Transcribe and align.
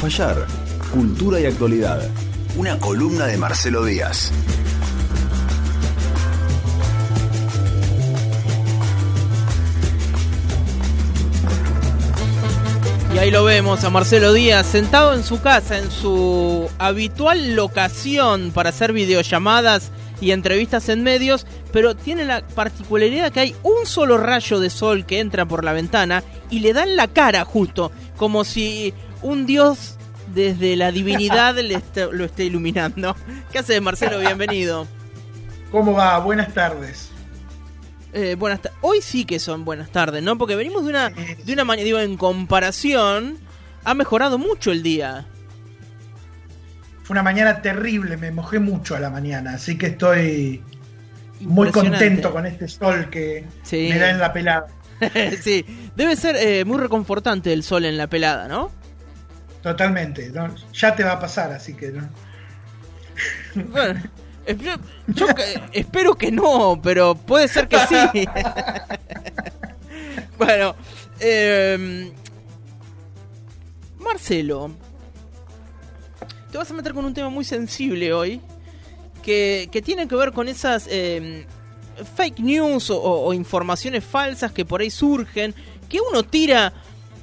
fallar. 0.00 0.46
Cultura 0.94 1.38
y 1.40 1.44
actualidad. 1.44 2.00
Una 2.56 2.78
columna 2.78 3.26
de 3.26 3.36
Marcelo 3.36 3.84
Díaz. 3.84 4.32
Y 13.14 13.18
ahí 13.18 13.30
lo 13.30 13.44
vemos 13.44 13.84
a 13.84 13.90
Marcelo 13.90 14.32
Díaz 14.32 14.64
sentado 14.64 15.12
en 15.12 15.22
su 15.22 15.42
casa, 15.42 15.76
en 15.76 15.90
su 15.90 16.70
habitual 16.78 17.54
locación 17.54 18.52
para 18.52 18.70
hacer 18.70 18.94
videollamadas 18.94 19.90
y 20.18 20.30
entrevistas 20.30 20.88
en 20.88 21.02
medios, 21.02 21.46
pero 21.72 21.94
tiene 21.94 22.24
la 22.24 22.40
particularidad 22.40 23.32
que 23.32 23.40
hay 23.40 23.54
un 23.62 23.84
solo 23.84 24.16
rayo 24.16 24.60
de 24.60 24.70
sol 24.70 25.04
que 25.04 25.20
entra 25.20 25.44
por 25.44 25.62
la 25.62 25.74
ventana 25.74 26.24
y 26.48 26.60
le 26.60 26.72
dan 26.72 26.96
la 26.96 27.06
cara 27.08 27.44
justo, 27.44 27.92
como 28.16 28.44
si 28.44 28.94
un 29.22 29.46
dios 29.46 29.96
desde 30.34 30.76
la 30.76 30.92
divinidad 30.92 31.56
le 31.56 31.80
lo 32.12 32.24
esté 32.24 32.44
iluminando. 32.44 33.16
¿Qué 33.52 33.58
haces, 33.58 33.80
Marcelo? 33.80 34.18
Bienvenido. 34.20 34.86
¿Cómo 35.70 35.92
va? 35.92 36.18
Buenas 36.18 36.52
tardes. 36.52 37.10
Eh, 38.12 38.34
buenas 38.36 38.60
Hoy 38.80 39.02
sí 39.02 39.24
que 39.24 39.38
son 39.38 39.64
buenas 39.64 39.90
tardes, 39.90 40.22
¿no? 40.22 40.36
Porque 40.36 40.56
venimos 40.56 40.84
de 40.84 40.90
una, 40.90 41.10
de 41.10 41.52
una 41.52 41.64
mañana, 41.64 41.84
digo, 41.84 42.00
en 42.00 42.16
comparación, 42.16 43.38
ha 43.84 43.94
mejorado 43.94 44.38
mucho 44.38 44.72
el 44.72 44.82
día. 44.82 45.26
Fue 47.04 47.14
una 47.14 47.22
mañana 47.22 47.62
terrible, 47.62 48.16
me 48.16 48.30
mojé 48.30 48.58
mucho 48.58 48.96
a 48.96 49.00
la 49.00 49.10
mañana, 49.10 49.54
así 49.54 49.78
que 49.78 49.86
estoy 49.86 50.62
muy 51.40 51.70
contento 51.70 52.32
con 52.32 52.46
este 52.46 52.68
sol 52.68 53.08
que 53.10 53.46
me 53.72 53.98
da 53.98 54.10
en 54.10 54.18
la 54.18 54.32
pelada. 54.32 54.66
sí, 55.42 55.64
debe 55.96 56.16
ser 56.16 56.36
eh, 56.36 56.64
muy 56.64 56.78
reconfortante 56.78 57.52
el 57.52 57.62
sol 57.62 57.84
en 57.84 57.96
la 57.96 58.08
pelada, 58.08 58.48
¿no? 58.48 58.70
Totalmente, 59.62 60.32
ya 60.72 60.96
te 60.96 61.04
va 61.04 61.12
a 61.12 61.20
pasar, 61.20 61.52
así 61.52 61.74
que 61.74 61.92
no. 61.92 62.08
Bueno, 63.54 64.00
yo, 65.08 65.26
espero 65.72 66.14
que 66.14 66.32
no, 66.32 66.80
pero 66.82 67.14
puede 67.14 67.46
ser 67.46 67.68
que 67.68 67.78
sí. 67.80 67.96
bueno, 70.38 70.74
em, 71.18 72.10
Marcelo, 73.98 74.70
te 76.50 76.56
vas 76.56 76.70
a 76.70 76.74
meter 76.74 76.94
con 76.94 77.04
un 77.04 77.12
tema 77.12 77.28
muy 77.28 77.44
sensible 77.44 78.14
hoy, 78.14 78.40
que, 79.22 79.68
tiene 79.84 80.08
que 80.08 80.16
ver 80.16 80.32
con 80.32 80.48
esas 80.48 80.86
em, 80.90 81.44
fake 82.16 82.40
news 82.40 82.90
o 82.90 83.34
informaciones 83.34 84.04
falsas 84.04 84.52
que 84.52 84.64
por 84.64 84.80
ahí 84.80 84.90
surgen, 84.90 85.54
que 85.86 86.00
uno 86.00 86.22
tira 86.22 86.72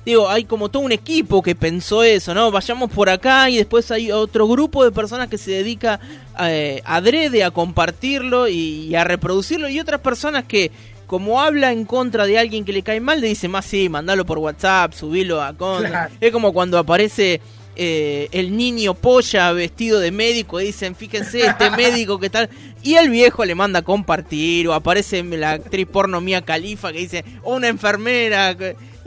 digo, 0.07 0.29
hay 0.29 0.45
como 0.45 0.69
todo 0.69 0.83
un 0.83 0.93
equipo 0.93 1.41
que 1.41 1.53
pensó 1.53 2.01
eso, 2.01 2.33
¿no? 2.33 2.49
Vayamos 2.49 2.89
por 2.89 3.09
acá 3.09 3.49
y 3.49 3.57
después 3.57 3.91
hay 3.91 4.09
otro 4.09 4.47
grupo 4.47 4.85
de 4.85 4.91
personas 4.91 5.27
que 5.27 5.37
se 5.37 5.51
dedica 5.51 5.99
eh, 6.39 6.81
adrede 6.85 7.43
a 7.43 7.51
compartirlo 7.51 8.47
y, 8.47 8.95
a 8.95 9.03
reproducirlo 9.03 9.67
y 9.67 9.81
otras 9.81 9.99
personas 9.99 10.45
que 10.45 10.71
como 11.07 11.41
habla 11.41 11.73
en 11.73 11.83
contra 11.83 12.25
de 12.25 12.39
alguien 12.39 12.63
que 12.63 12.71
le 12.71 12.83
cae 12.83 13.01
mal, 13.01 13.19
le 13.19 13.27
dice 13.27 13.49
más 13.49 13.65
sí, 13.65 13.89
mandalo 13.89 14.25
por 14.25 14.37
WhatsApp, 14.37 14.93
subilo 14.93 15.41
a 15.41 15.53
con. 15.53 15.83
Es 16.21 16.31
como 16.31 16.53
cuando 16.53 16.77
aparece 16.77 17.41
eh, 17.75 18.29
el 18.31 18.55
niño 18.55 18.93
polla 18.93 19.51
vestido 19.51 19.99
de 19.99 20.11
médico 20.11 20.59
y 20.61 20.67
dicen, 20.67 20.95
fíjense, 20.95 21.45
este 21.45 21.69
médico 21.77 22.17
que 22.17 22.29
tal. 22.29 22.49
Y 22.81 22.95
el 22.95 23.09
viejo 23.09 23.43
le 23.43 23.55
manda 23.55 23.79
a 23.79 23.81
compartir, 23.81 24.67
o 24.69 24.73
aparece 24.73 25.21
la 25.23 25.51
actriz 25.51 25.85
porno 25.85 26.21
Mía 26.21 26.43
Califa 26.43 26.93
que 26.93 26.99
dice, 26.99 27.25
o 27.43 27.55
una 27.55 27.67
enfermera. 27.67 28.55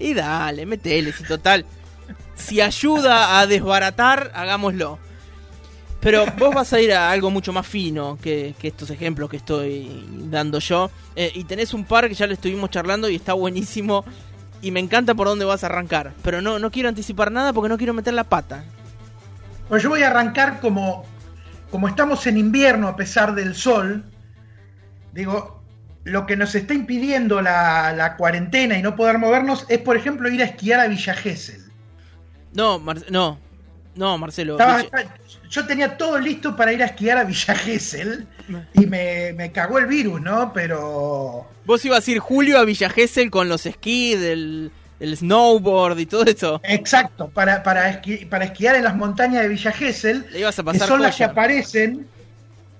Y 0.00 0.14
dale, 0.14 0.66
metele, 0.66 1.12
si 1.12 1.24
total. 1.24 1.64
Si 2.34 2.60
ayuda 2.60 3.38
a 3.38 3.46
desbaratar, 3.46 4.32
hagámoslo. 4.34 4.98
Pero 6.00 6.24
vos 6.38 6.54
vas 6.54 6.72
a 6.72 6.80
ir 6.80 6.94
a 6.94 7.10
algo 7.10 7.30
mucho 7.30 7.52
más 7.52 7.66
fino 7.66 8.18
que, 8.22 8.54
estos 8.62 8.88
ejemplos 8.88 9.28
que 9.28 9.36
estoy 9.36 10.06
dando 10.30 10.58
yo. 10.58 10.90
Eh, 11.14 11.30
y 11.34 11.44
tenés 11.44 11.74
un 11.74 11.84
par 11.84 12.08
que 12.08 12.14
ya 12.14 12.26
lo 12.26 12.32
estuvimos 12.32 12.70
charlando 12.70 13.10
y 13.10 13.16
está 13.16 13.34
buenísimo. 13.34 14.04
Y 14.62 14.70
me 14.70 14.80
encanta 14.80 15.14
por 15.14 15.26
dónde 15.26 15.44
vas 15.44 15.62
a 15.62 15.66
arrancar. 15.66 16.12
Pero 16.22 16.40
no, 16.40 16.58
no 16.58 16.70
quiero 16.70 16.88
anticipar 16.88 17.30
nada 17.30 17.52
porque 17.52 17.68
no 17.68 17.76
quiero 17.76 17.92
meter 17.92 18.14
la 18.14 18.24
pata. 18.24 18.64
Pues 19.68 19.82
yo 19.82 19.90
voy 19.90 20.02
a 20.02 20.08
arrancar 20.08 20.60
como, 20.60 21.04
como 21.70 21.86
estamos 21.86 22.26
en 22.26 22.38
invierno 22.38 22.88
a 22.88 22.96
pesar 22.96 23.34
del 23.34 23.54
sol. 23.54 24.02
Digo, 25.12 25.59
lo 26.10 26.26
que 26.26 26.36
nos 26.36 26.54
está 26.54 26.74
impidiendo 26.74 27.40
la, 27.40 28.14
cuarentena 28.18 28.76
y 28.76 28.82
no 28.82 28.96
poder 28.96 29.18
movernos 29.18 29.64
es, 29.68 29.78
por 29.78 29.96
ejemplo, 29.96 30.28
ir 30.28 30.42
a 30.42 30.46
esquiar 30.46 30.80
a 30.80 30.88
Villa 30.88 31.14
Gesell. 31.14 31.62
No, 32.52 32.82
no, 33.08 33.38
no, 33.94 34.18
Marcelo. 34.18 34.58
yo 35.48 35.66
tenía 35.66 35.96
todo 35.96 36.18
listo 36.18 36.56
para 36.56 36.72
ir 36.72 36.82
a 36.82 36.86
esquiar 36.86 37.18
a 37.18 37.24
Villa 37.24 37.54
Gesell 37.54 38.26
y 38.74 38.86
me, 38.86 39.52
cagó 39.52 39.78
el 39.78 39.86
virus, 39.86 40.20
¿no? 40.20 40.52
Pero. 40.52 41.48
Vos 41.64 41.84
ibas 41.84 42.06
a 42.06 42.10
ir 42.10 42.18
Julio 42.18 42.58
a 42.58 42.64
Villa 42.64 42.90
Gesell 42.90 43.30
con 43.30 43.48
los 43.48 43.64
esquís, 43.66 44.16
el, 44.16 44.72
snowboard 45.00 45.98
y 46.00 46.06
todo 46.06 46.24
eso. 46.24 46.60
Exacto, 46.64 47.28
para, 47.28 47.62
para, 47.62 48.02
para 48.28 48.44
esquiar 48.44 48.74
en 48.74 48.84
las 48.84 48.96
montañas 48.96 49.42
de 49.42 49.48
Villa 49.48 49.70
Gesell, 49.70 50.26
ibas 50.34 50.58
a 50.58 50.64
pasar 50.64 50.82
que 50.82 50.86
son 50.88 51.02
las 51.02 51.16
que 51.16 51.24
aparecen 51.24 52.06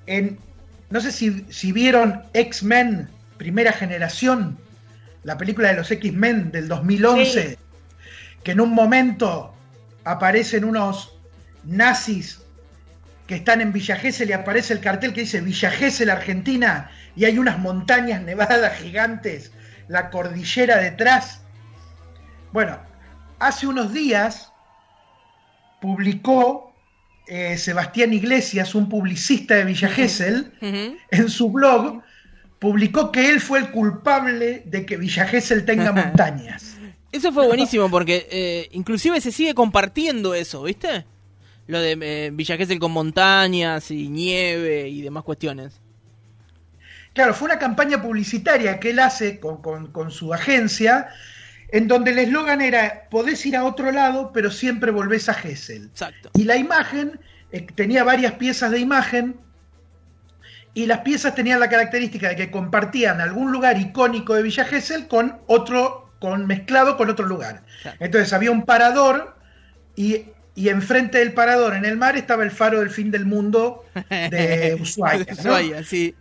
en 0.06 0.38
no 0.90 1.00
sé 1.00 1.12
si, 1.12 1.72
vieron 1.72 2.20
X-Men, 2.34 3.08
primera 3.40 3.72
generación, 3.72 4.58
la 5.24 5.38
película 5.38 5.68
de 5.68 5.74
los 5.76 5.90
X-Men 5.90 6.52
del 6.52 6.68
2011, 6.68 7.56
que 8.44 8.50
en 8.50 8.60
un 8.60 8.74
momento 8.74 9.54
aparecen 10.04 10.62
unos 10.62 11.16
nazis 11.64 12.42
que 13.26 13.36
están 13.36 13.62
en 13.62 13.72
Villa 13.72 13.96
Gesell 13.96 14.28
y 14.28 14.34
aparece 14.34 14.74
el 14.74 14.80
cartel 14.80 15.14
que 15.14 15.22
dice 15.22 15.40
Villa 15.40 15.70
Gesell, 15.70 16.10
Argentina, 16.10 16.90
y 17.16 17.24
hay 17.24 17.38
unas 17.38 17.58
montañas 17.58 18.20
nevadas 18.20 18.76
gigantes, 18.76 19.52
la 19.88 20.10
cordillera 20.10 20.76
detrás. 20.76 21.40
Bueno, 22.52 22.78
hace 23.38 23.66
unos 23.66 23.94
días 23.94 24.52
publicó 25.80 26.74
eh, 27.26 27.56
Sebastián 27.56 28.12
Iglesias, 28.12 28.74
un 28.74 28.90
publicista 28.90 29.54
de 29.54 29.64
Villa 29.64 29.88
Gesell, 29.88 30.52
en 30.60 31.30
su 31.30 31.50
blog 31.50 32.02
publicó 32.60 33.10
que 33.10 33.28
él 33.28 33.40
fue 33.40 33.58
el 33.58 33.70
culpable 33.72 34.62
de 34.66 34.86
que 34.86 34.96
Villa 34.96 35.26
Gesell 35.26 35.64
tenga 35.64 35.90
montañas. 35.92 36.76
Eso 37.10 37.32
fue 37.32 37.48
buenísimo 37.48 37.90
porque 37.90 38.28
eh, 38.30 38.68
inclusive 38.70 39.20
se 39.20 39.32
sigue 39.32 39.52
compartiendo 39.54 40.34
eso, 40.34 40.62
¿viste? 40.62 41.04
Lo 41.66 41.80
de 41.80 41.98
eh, 42.00 42.30
Villa 42.32 42.56
Gesell 42.56 42.78
con 42.78 42.92
montañas 42.92 43.90
y 43.90 44.08
nieve 44.08 44.88
y 44.88 45.02
demás 45.02 45.24
cuestiones. 45.24 45.80
Claro, 47.12 47.34
fue 47.34 47.46
una 47.46 47.58
campaña 47.58 48.00
publicitaria 48.00 48.78
que 48.78 48.90
él 48.90 49.00
hace 49.00 49.40
con 49.40 50.10
su 50.12 50.32
agencia 50.32 51.08
en 51.72 51.88
donde 51.88 52.10
el 52.10 52.18
eslogan 52.18 52.60
era, 52.60 53.08
podés 53.10 53.44
ir 53.46 53.56
a 53.56 53.64
otro 53.64 53.92
lado, 53.92 54.32
pero 54.32 54.50
siempre 54.50 54.90
volvés 54.90 55.28
a 55.28 55.34
Gessel. 55.34 55.84
Exacto. 55.86 56.30
Y 56.34 56.44
la 56.44 56.56
imagen 56.56 57.20
eh, 57.52 57.66
tenía 57.74 58.04
varias 58.04 58.34
piezas 58.34 58.70
de 58.70 58.80
imagen, 58.80 59.36
y 60.74 60.86
las 60.86 61.00
piezas 61.00 61.34
tenían 61.34 61.60
la 61.60 61.68
característica 61.68 62.28
de 62.28 62.36
que 62.36 62.50
compartían 62.50 63.20
algún 63.20 63.50
lugar 63.52 63.78
icónico 63.78 64.34
de 64.34 64.42
Villa 64.42 64.64
Gesell 64.64 65.08
con 65.08 65.38
otro, 65.46 66.12
con 66.20 66.46
mezclado 66.46 66.96
con 66.96 67.10
otro 67.10 67.26
lugar. 67.26 67.62
Entonces 67.98 68.32
había 68.32 68.50
un 68.50 68.64
parador 68.64 69.36
y, 69.96 70.26
y, 70.54 70.68
enfrente 70.68 71.18
del 71.18 71.32
parador 71.32 71.74
en 71.74 71.84
el 71.84 71.96
mar 71.96 72.16
estaba 72.16 72.44
el 72.44 72.50
faro 72.50 72.80
del 72.80 72.90
fin 72.90 73.10
del 73.10 73.26
mundo 73.26 73.84
de 74.08 74.78
Ushuaia. 74.80 75.26
Ushuaia 75.32 75.82
sí. 75.82 76.14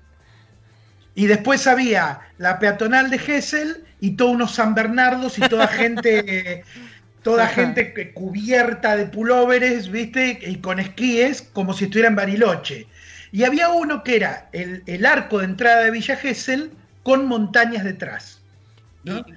Y 1.13 1.27
después 1.27 1.67
había 1.67 2.21
la 2.37 2.59
peatonal 2.59 3.09
de 3.09 3.19
Gessel 3.19 3.83
y 3.99 4.11
todos 4.11 4.31
unos 4.31 4.55
San 4.55 4.73
Bernardos 4.73 5.37
y 5.37 5.41
toda 5.41 5.67
gente, 5.67 6.63
toda 7.23 7.47
gente 7.47 8.13
cubierta 8.13 8.95
de 8.95 9.05
pulóveres, 9.05 9.91
¿viste? 9.91 10.39
Y 10.41 10.55
con 10.57 10.79
esquíes, 10.79 11.41
como 11.53 11.73
si 11.73 11.85
estuviera 11.85 12.09
en 12.09 12.15
Bariloche. 12.15 12.87
Y 13.31 13.43
había 13.43 13.69
uno 13.69 14.03
que 14.03 14.15
era 14.15 14.49
el, 14.51 15.05
arco 15.05 15.39
de 15.39 15.45
entrada 15.45 15.83
de 15.83 15.91
Villa 15.91 16.15
Gesell 16.15 16.71
con 17.03 17.27
montañas 17.27 17.83
detrás. 17.83 18.41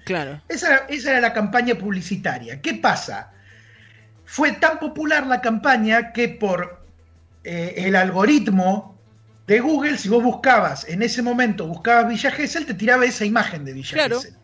claro. 0.04 0.40
Esa, 0.48 0.86
era 0.88 1.20
la 1.20 1.32
campaña 1.32 1.74
publicitaria. 1.74 2.60
¿Qué 2.60 2.74
pasa? 2.74 3.32
Fue 4.24 4.52
tan 4.52 4.78
popular 4.78 5.26
la 5.26 5.40
campaña 5.40 6.12
que 6.12 6.28
por 6.28 6.84
eh, 7.44 7.74
el 7.76 7.96
algoritmo 7.96 8.98
de 9.46 9.60
Google, 9.60 9.98
si 9.98 10.08
vos 10.08 10.22
buscabas 10.22 10.88
en 10.88 11.02
ese 11.02 11.20
momento, 11.20 11.66
buscabas 11.66 12.08
Villa 12.08 12.30
Gesell, 12.30 12.64
te 12.64 12.74
tiraba 12.74 13.04
esa 13.04 13.24
imagen 13.24 13.64
de 13.64 13.74
Villa 13.74 14.08
Gesell. 14.08 14.34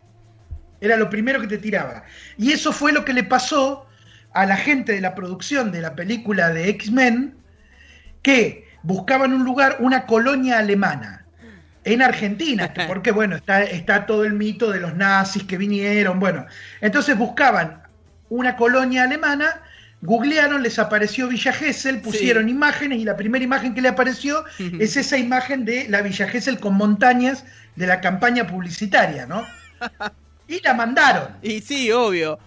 Era 0.81 0.95
lo 0.95 1.09
primero 1.09 1.41
que 1.41 1.47
te 1.47 1.57
tiraba. 1.57 2.03
Y 2.37 2.51
eso 2.51 2.71
fue 2.71 2.93
lo 2.93 3.03
que 3.03 3.13
le 3.13 3.23
pasó 3.23 3.87
a 4.31 4.45
la 4.45 4.55
gente 4.55 4.93
de 4.93 5.01
la 5.01 5.15
producción 5.15 5.71
de 5.71 5.81
la 5.81 5.95
película 5.95 6.49
de 6.49 6.69
X-Men, 6.69 7.35
que 8.21 8.68
buscaban 8.83 9.33
un 9.33 9.43
lugar, 9.43 9.77
una 9.79 10.05
colonia 10.05 10.59
alemana 10.59 11.25
en 11.83 12.01
Argentina, 12.01 12.73
porque 12.87 13.11
bueno, 13.11 13.35
está, 13.35 13.63
está 13.63 14.05
todo 14.05 14.25
el 14.25 14.33
mito 14.33 14.71
de 14.71 14.79
los 14.79 14.95
nazis 14.95 15.43
que 15.43 15.57
vinieron, 15.57 16.19
bueno, 16.19 16.45
entonces 16.81 17.17
buscaban 17.17 17.83
una 18.29 18.55
colonia 18.55 19.03
alemana 19.03 19.61
googlearon, 20.01 20.63
les 20.63 20.79
apareció 20.79 21.27
Villa 21.27 21.51
Gesell, 21.51 22.01
pusieron 22.01 22.49
imágenes 22.49 22.99
y 22.99 23.03
la 23.03 23.17
primera 23.17 23.43
imagen 23.43 23.73
que 23.73 23.81
le 23.81 23.89
apareció 23.89 24.45
es 24.79 24.97
esa 24.97 25.17
imagen 25.17 25.65
de 25.65 25.87
la 25.89 26.01
Villa 26.01 26.27
Gesell 26.27 26.59
con 26.59 26.75
montañas 26.75 27.45
de 27.75 27.87
la 27.87 28.01
campaña 28.01 28.47
publicitaria, 28.47 29.25
¿no? 29.25 29.45
Y 30.47 30.61
la 30.61 30.73
mandaron. 30.73 31.29
Y 31.41 31.61
sí, 31.61 31.91
obvio. 31.91 32.39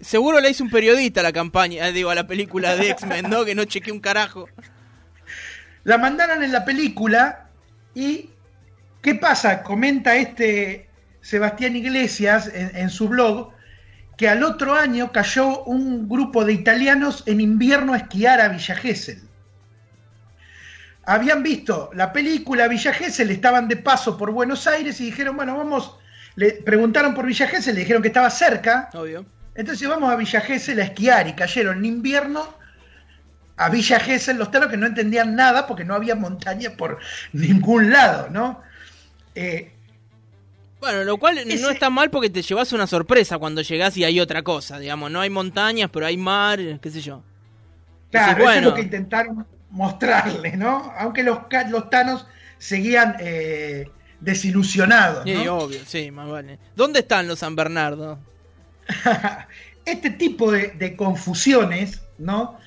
Seguro 0.00 0.40
le 0.40 0.50
hizo 0.50 0.64
un 0.64 0.70
periodista 0.70 1.20
a 1.20 1.22
la 1.22 1.32
campaña, 1.32 1.86
eh, 1.86 1.92
digo, 1.92 2.10
a 2.10 2.14
la 2.14 2.26
película 2.26 2.76
de 2.76 2.90
X-Men, 2.90 3.28
¿no? 3.28 3.44
Que 3.44 3.54
no 3.54 3.64
chequeé 3.64 3.92
un 3.92 4.00
carajo. 4.00 4.48
La 5.84 5.98
mandaron 5.98 6.42
en 6.42 6.50
la 6.50 6.64
película 6.64 7.46
y 7.94 8.30
¿qué 9.02 9.14
pasa? 9.14 9.62
Comenta 9.62 10.16
este 10.16 10.88
Sebastián 11.20 11.76
Iglesias 11.76 12.50
en, 12.52 12.90
su 12.90 13.08
blog 13.08 13.52
que 14.16 14.28
al 14.28 14.42
otro 14.42 14.74
año 14.74 15.12
cayó 15.12 15.62
un 15.64 16.08
grupo 16.08 16.44
de 16.44 16.54
italianos 16.54 17.22
en 17.26 17.40
invierno 17.40 17.92
a 17.92 17.98
esquiar 17.98 18.40
a 18.40 18.48
Villa 18.48 18.74
Gesell. 18.74 19.22
Habían 21.06 21.42
visto 21.42 21.90
la 21.92 22.12
película 22.12 22.66
Villa 22.66 22.94
Gesell, 22.94 23.30
estaban 23.30 23.68
de 23.68 23.76
paso 23.76 24.16
por 24.16 24.30
Buenos 24.32 24.66
Aires 24.66 25.00
y 25.00 25.06
dijeron, 25.06 25.36
bueno, 25.36 25.56
vamos, 25.56 25.98
le 26.36 26.52
preguntaron 26.52 27.14
por 27.14 27.26
Villa 27.26 27.46
Gesell, 27.46 27.74
le 27.74 27.80
dijeron 27.80 28.00
que 28.00 28.08
estaba 28.08 28.30
cerca. 28.30 28.88
Obvio. 28.94 29.26
Entonces 29.54 29.86
vamos 29.86 30.10
a 30.10 30.16
Villa 30.16 30.40
Gesell 30.40 30.80
a 30.80 30.84
esquiar 30.84 31.28
y 31.28 31.34
cayeron 31.34 31.78
en 31.78 31.84
invierno 31.84 32.63
a 33.56 33.68
Villa 33.68 34.00
Gesell 34.00 34.36
los 34.36 34.50
talos 34.50 34.70
que 34.70 34.76
no 34.76 34.86
entendían 34.86 35.34
nada 35.36 35.66
porque 35.66 35.84
no 35.84 35.94
había 35.94 36.14
montaña 36.14 36.70
por 36.76 36.98
ningún 37.32 37.90
lado, 37.90 38.28
¿no? 38.30 38.60
Eh, 39.34 39.70
bueno, 40.80 41.02
lo 41.04 41.16
cual 41.16 41.38
no 41.60 41.70
está 41.70 41.88
mal 41.88 42.10
porque 42.10 42.28
te 42.28 42.42
llevas 42.42 42.72
una 42.74 42.86
sorpresa 42.86 43.38
cuando 43.38 43.62
llegás 43.62 43.96
y 43.96 44.04
hay 44.04 44.20
otra 44.20 44.42
cosa, 44.42 44.78
digamos, 44.78 45.10
no 45.10 45.20
hay 45.20 45.30
montañas, 45.30 45.88
pero 45.90 46.04
hay 46.04 46.18
mar, 46.18 46.60
qué 46.80 46.90
sé 46.90 47.00
yo. 47.00 47.22
Claro, 48.10 48.44
bueno. 48.44 48.58
es 48.58 48.64
lo 48.64 48.74
que 48.74 48.82
intentaron 48.82 49.46
mostrarle, 49.70 50.56
¿no? 50.56 50.92
Aunque 50.98 51.22
los, 51.22 51.38
los 51.70 51.88
tanos 51.88 52.26
seguían 52.58 53.16
eh, 53.18 53.88
desilusionados. 54.20 55.24
Sí, 55.24 55.48
obvio, 55.48 55.80
sí, 55.86 56.10
más 56.10 56.28
vale. 56.28 56.58
¿Dónde 56.76 57.00
están 57.00 57.28
los 57.28 57.38
San 57.38 57.56
Bernardo? 57.56 58.18
este 59.84 60.10
tipo 60.10 60.50
de, 60.50 60.96
confusiones, 60.96 62.02
¿no? 62.18 62.58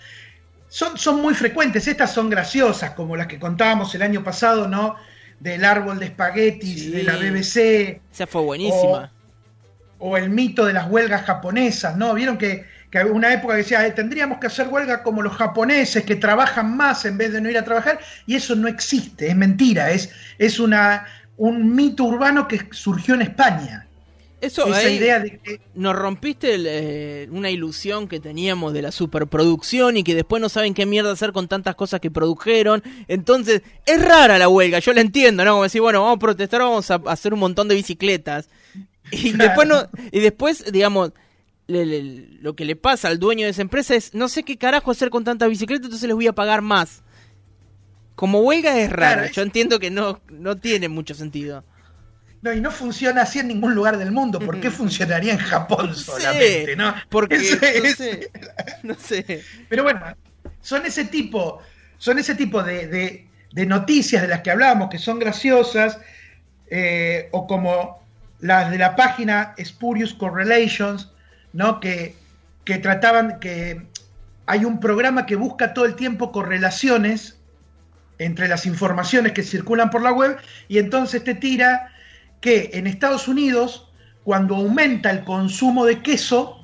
Son, 0.70 0.98
son 0.98 1.22
muy 1.22 1.34
frecuentes, 1.34 1.88
estas 1.88 2.14
son 2.14 2.30
graciosas, 2.30 2.92
como 2.92 3.16
las 3.16 3.28
que 3.28 3.40
contábamos 3.40 3.94
el 3.96 4.02
año 4.02 4.24
pasado, 4.24 4.68
¿no? 4.68 4.96
del 5.40 5.66
árbol 5.66 6.00
de 6.00 6.06
espaguetis 6.06 6.92
de 6.92 7.04
la 7.04 7.16
BBC. 7.16 8.02
Esa 8.12 8.28
fue 8.28 8.42
buenísima. 8.42 9.12
O, 10.00 10.16
el 10.18 10.30
mito 10.30 10.66
de 10.66 10.74
las 10.74 10.90
huelgas 10.90 11.24
japonesas, 11.24 11.98
¿no? 11.98 12.14
Vieron 12.14 12.38
que, 12.38 12.66
que 12.92 13.04
una 13.04 13.34
época 13.34 13.56
decía, 13.56 13.86
eh, 13.86 13.92
tendríamos 13.92 14.38
que 14.40 14.48
hacer 14.48 14.68
huelga 14.68 15.02
como 15.02 15.24
los 15.24 15.36
japoneses, 15.36 16.04
que 16.04 16.16
trabajan 16.16 16.78
más 16.78 17.06
en 17.06 17.18
vez 17.18 17.34
de 17.34 17.42
no 17.42 17.50
ir 17.50 17.58
a 17.58 17.64
trabajar, 17.64 18.00
y 18.28 18.36
eso 18.36 18.56
no 18.56 18.68
existe, 18.68 19.28
es 19.28 19.36
mentira, 19.36 19.90
es, 19.90 20.12
es 20.38 20.60
una, 20.60 21.06
un 21.38 21.76
mito 21.76 22.04
urbano 22.04 22.48
que 22.48 22.68
surgió 22.72 23.16
en 23.16 23.24
España. 23.24 23.87
Eso, 24.40 24.68
Esa 24.68 24.90
idea 24.90 25.20
de 25.20 25.40
que... 25.40 25.60
nos 25.74 25.96
rompiste 25.96 26.58
eh, 26.60 27.28
una 27.32 27.50
ilusión 27.50 28.08
que 28.08 28.20
teníamos 28.20 28.72
de 28.72 28.84
la 28.84 28.92
superproducción 28.92 29.98
y 29.98 30.04
que 30.04 30.14
después 30.14 30.40
no 30.40 30.48
saben 30.48 30.76
qué 30.76 30.86
mierda 30.86 31.12
hacer 31.12 31.32
con 31.32 31.48
tantas 31.48 31.76
cosas 31.76 32.00
que 32.00 32.12
produjeron. 32.12 32.84
Entonces, 33.08 33.64
es 33.86 34.00
rara 34.00 34.38
la 34.38 34.48
huelga, 34.48 34.78
yo 34.78 34.94
la 34.94 35.02
entiendo, 35.02 35.44
¿no? 35.44 35.54
Como 35.54 35.64
decir, 35.64 35.82
bueno, 35.82 36.02
vamos 36.02 36.18
a 36.18 36.20
protestar, 36.20 36.62
vamos 36.62 36.92
a 36.92 37.02
hacer 37.08 37.34
un 37.34 37.40
montón 37.40 37.68
de 37.68 37.76
bicicletas. 37.76 38.50
Y 39.12 39.32
después, 39.32 39.68
no, 39.68 39.90
y 40.12 40.20
después 40.20 40.72
digamos, 40.72 41.14
lo 41.68 42.56
que 42.56 42.66
le 42.66 42.76
pasa 42.76 43.08
al 43.08 43.18
dueño 43.18 43.46
de 43.46 43.52
esa 43.52 43.62
empresa 43.62 43.96
es, 43.96 44.14
no 44.14 44.30
sé 44.30 44.44
qué 44.44 44.58
carajo 44.58 44.92
hacer 44.92 45.10
con 45.10 45.24
tantas 45.24 45.50
bicicletas, 45.50 45.86
entonces 45.86 46.08
les 46.08 46.16
voy 46.16 46.28
a 46.28 46.34
pagar 46.34 46.62
más. 46.62 47.04
Como 48.16 48.42
huelga 48.42 48.80
es 48.80 48.92
rara, 48.92 49.32
yo 49.32 49.42
entiendo 49.42 49.80
que 49.80 49.90
no, 49.90 50.22
no 50.30 50.58
tiene 50.58 50.90
mucho 50.90 51.16
sentido. 51.16 51.64
No, 52.42 52.54
y 52.54 52.62
no 52.62 52.70
funciona 52.70 53.24
así 53.24 53.40
en 53.40 53.48
ningún 53.48 53.74
lugar 53.74 53.98
del 53.98 54.12
mundo. 54.12 54.40
¿Por 54.40 54.60
qué 54.60 54.70
funcionaría 54.70 55.34
en 55.34 55.40
Japón 55.40 55.96
solamente? 55.96 56.76
¿no? 56.76 56.94
Porque 57.10 57.38
no, 58.84 58.96
sé, 58.96 59.44
Pero 59.68 59.84
bueno, 59.84 60.02
son 60.62 60.86
ese 60.86 61.06
tipo, 61.06 61.62
son 61.98 62.20
ese 62.20 62.36
tipo 62.36 62.62
de, 62.64 63.26
noticias 63.54 64.22
de 64.22 64.28
las 64.28 64.42
que 64.42 64.52
hablamos 64.52 64.90
que 64.90 65.00
son 65.00 65.18
graciosas, 65.18 65.98
eh, 66.70 67.30
o 67.32 67.48
como 67.48 68.04
las 68.40 68.70
de 68.70 68.78
la 68.78 68.96
página 68.96 69.56
Spurious 69.64 70.14
Correlations, 70.14 71.12
¿no? 71.54 71.80
Que, 71.80 72.16
que 72.66 72.78
trataban 72.78 73.40
que 73.40 73.82
hay 74.46 74.64
un 74.64 74.80
programa 74.80 75.26
que 75.26 75.36
busca 75.36 75.74
todo 75.74 75.86
el 75.86 75.96
tiempo 75.96 76.32
correlaciones 76.32 77.38
entre 78.20 78.48
las 78.48 78.66
informaciones 78.66 79.34
que 79.34 79.44
circulan 79.44 79.90
por 79.90 80.02
la 80.02 80.12
web 80.12 80.38
y 80.68 80.80
entonces 80.80 81.24
te 81.24 81.36
tira 81.36 81.92
que 82.42 82.72
en 82.74 82.88
Estados 82.88 83.28
Unidos, 83.28 83.90
cuando 84.24 84.56
aumenta 84.56 85.10
el 85.12 85.24
consumo 85.24 85.86
de 85.86 86.02
queso, 86.02 86.62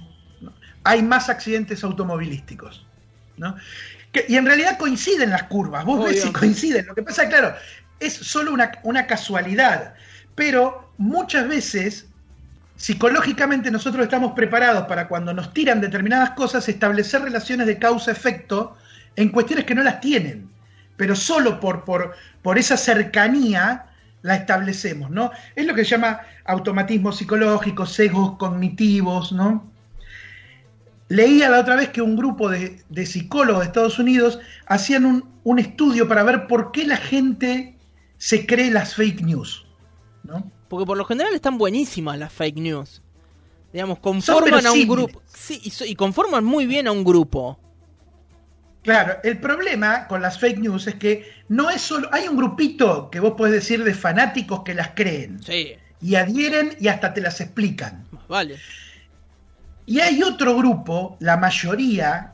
hay 0.83 1.01
más 1.01 1.29
accidentes 1.29 1.83
automovilísticos. 1.83 2.85
y 4.27 4.35
en 4.35 4.45
realidad 4.45 4.77
coinciden 4.77 5.31
las 5.31 5.43
curvas, 5.43 5.85
vos 5.85 6.05
ves 6.05 6.21
si 6.21 6.31
coinciden. 6.31 6.85
Lo 6.85 6.95
que 6.95 7.03
pasa, 7.03 7.27
claro, 7.27 7.55
es 7.99 8.13
solo 8.13 8.53
una, 8.53 8.71
una 8.83 9.07
casualidad, 9.07 9.95
pero 10.35 10.91
muchas 10.97 11.47
veces 11.47 12.07
psicológicamente 12.75 13.71
nosotros 13.71 14.03
estamos 14.03 14.33
preparados 14.33 14.85
para 14.87 15.07
cuando 15.07 15.33
nos 15.33 15.53
tiran 15.53 15.79
determinadas 15.79 16.31
cosas 16.31 16.67
establecer 16.67 17.21
relaciones 17.21 17.67
de 17.67 17.79
causa-efecto 17.79 18.75
en 19.15 19.29
cuestiones 19.29 19.65
que 19.65 19.75
no 19.75 19.83
las 19.83 20.01
tienen, 20.01 20.49
pero 20.97 21.15
solo 21.15 21.59
por, 21.59 21.85
por, 21.85 22.13
por 22.41 22.57
esa 22.57 22.77
cercanía 22.77 23.85
la 24.23 24.35
establecemos, 24.35 25.11
¿no? 25.11 25.31
Es 25.55 25.65
lo 25.67 25.75
que 25.75 25.83
se 25.83 25.91
llama 25.91 26.21
automatismo 26.45 27.11
psicológico, 27.11 27.85
sesgos 27.85 28.37
cognitivos, 28.37 29.31
¿no? 29.31 29.69
Leía 31.09 31.49
la 31.49 31.59
otra 31.59 31.75
vez 31.75 31.89
que 31.89 32.01
un 32.01 32.15
grupo 32.15 32.49
de, 32.49 32.81
psicólogos 33.05 33.61
de 33.61 33.67
Estados 33.67 33.99
Unidos 33.99 34.39
hacían 34.65 35.23
un, 35.43 35.59
estudio 35.59 36.07
para 36.07 36.23
ver 36.23 36.47
por 36.47 36.71
qué 36.71 36.87
la 36.87 36.97
gente 36.97 37.77
se 38.17 38.47
cree 38.47 38.71
las 38.71 38.95
fake 38.95 39.21
news, 39.21 39.67
¿no? 40.23 40.49
Porque 40.69 40.85
por 40.85 40.97
lo 40.97 41.06
general 41.06 41.33
están 41.35 41.57
buenísimas 41.57 42.18
las 42.18 42.31
fake 42.33 42.57
news. 42.57 43.01
Digamos, 43.73 43.99
conforman 43.99 44.65
a 44.65 44.71
un 44.71 44.87
grupo. 44.87 45.21
Sí, 45.25 45.61
y 45.85 45.95
conforman 45.95 46.45
muy 46.45 46.65
bien 46.65 46.87
a 46.87 46.92
un 46.92 47.03
grupo. 47.03 47.59
Claro, 48.83 49.18
el 49.23 49.37
problema 49.40 50.07
con 50.07 50.21
las 50.21 50.37
fake 50.40 50.59
news 50.59 50.87
es 50.87 50.95
que 50.95 51.31
no 51.47 51.69
es 51.69 51.81
solo. 51.81 52.09
Hay 52.11 52.28
un 52.28 52.35
grupito 52.35 53.09
que 53.09 53.21
vos 53.21 53.33
podés 53.37 53.54
decir 53.54 53.83
de 53.83 53.94
fanáticos 53.94 54.63
que 54.63 54.73
las 54.73 54.90
creen. 54.90 55.42
Sí. 55.42 55.75
Y 56.02 56.16
adhieren 56.16 56.75
y 56.80 56.90
hasta 56.90 57.13
te 57.13 57.21
las 57.21 57.40
explican. 57.40 58.06
Vale. 58.28 58.57
Y 59.85 60.02
hay 60.02 60.21
otro 60.21 60.57
grupo, 60.57 61.16
la 61.19 61.37
mayoría, 61.37 62.33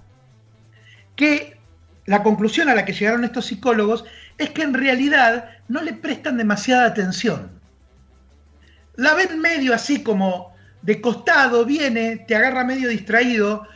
que 1.15 1.57
la 2.05 2.23
conclusión 2.23 2.69
a 2.69 2.75
la 2.75 2.85
que 2.85 2.93
llegaron 2.93 3.23
estos 3.23 3.45
psicólogos 3.45 4.05
es 4.39 4.49
que 4.49 4.63
en 4.63 4.73
realidad 4.73 5.51
no 5.67 5.83
le 5.83 5.93
prestan 5.93 6.37
demasiada 6.37 6.85
atención. 6.85 7.51
La 8.95 9.13
ven 9.13 9.39
medio 9.39 9.75
así 9.75 10.01
como 10.01 10.55
de 10.81 10.99
costado, 10.99 11.65
viene, 11.65 12.17
te 12.27 12.35
agarra 12.35 12.63
medio 12.63 12.89
distraído 12.89 13.67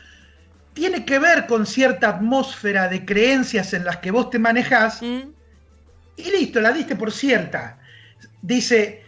tiene 0.73 1.05
que 1.05 1.19
ver 1.19 1.45
con 1.45 1.65
cierta 1.65 2.09
atmósfera 2.09 2.87
de 2.87 3.05
creencias 3.05 3.73
en 3.73 3.85
las 3.85 3.97
que 3.97 4.11
vos 4.11 4.29
te 4.29 4.39
manejás, 4.39 5.01
mm. 5.01 5.21
y 6.17 6.31
listo, 6.31 6.59
la 6.61 6.71
diste 6.71 6.95
por 6.95 7.11
cierta. 7.11 7.79
Dice, 8.41 9.03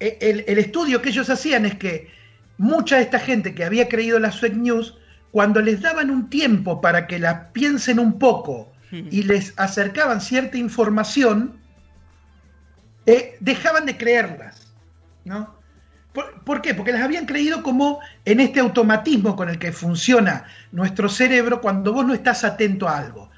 e, 0.00 0.18
el, 0.46 0.58
estudio 0.58 1.02
que 1.02 1.10
ellos 1.10 1.30
hacían 1.30 1.66
es 1.66 1.76
que 1.76 2.10
mucha 2.58 2.96
de 2.96 3.02
esta 3.02 3.18
gente 3.18 3.54
que 3.54 3.64
había 3.64 3.88
creído 3.88 4.18
las 4.18 4.40
fake 4.40 4.56
news, 4.56 4.96
cuando 5.30 5.60
les 5.60 5.80
daban 5.82 6.10
un 6.10 6.30
tiempo 6.30 6.80
para 6.80 7.06
que 7.06 7.18
las 7.18 7.50
piensen 7.52 7.98
un 7.98 8.18
poco 8.18 8.72
mm. 8.90 9.08
y 9.10 9.22
les 9.22 9.52
acercaban 9.56 10.20
cierta 10.20 10.56
información, 10.56 11.60
eh, 13.04 13.36
dejaban 13.40 13.86
de 13.86 13.96
creerlas, 13.96 14.72
¿no? 15.24 15.55
¿Por, 16.44 16.62
qué? 16.62 16.72
Porque 16.72 16.92
las 16.92 17.02
habían 17.02 17.26
creído 17.26 17.62
como 17.62 18.00
en 18.24 18.40
este 18.40 18.60
automatismo 18.60 19.36
con 19.36 19.50
el 19.50 19.58
que 19.58 19.70
funciona 19.70 20.46
nuestro 20.72 21.10
cerebro 21.10 21.60
cuando 21.60 21.92
vos 21.92 22.06
no 22.06 22.14
estás 22.14 22.42
atento 22.42 22.88
a 22.88 22.98
algo. 22.98 23.30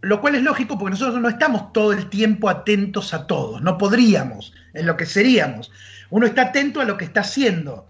Lo 0.00 0.20
cual 0.20 0.34
es 0.34 0.42
lógico 0.42 0.76
porque 0.76 0.90
nosotros 0.90 1.20
no 1.20 1.28
estamos 1.28 1.72
todo 1.72 1.92
el 1.92 2.10
tiempo 2.10 2.50
atentos 2.50 3.14
a 3.14 3.26
todo, 3.28 3.60
no 3.60 3.78
podríamos, 3.78 4.52
en 4.74 4.86
lo 4.86 4.96
que 4.96 5.06
seríamos. 5.06 5.70
Uno 6.10 6.26
está 6.26 6.42
atento 6.42 6.80
a 6.80 6.84
lo 6.84 6.96
que 6.96 7.04
está 7.04 7.20
haciendo, 7.20 7.86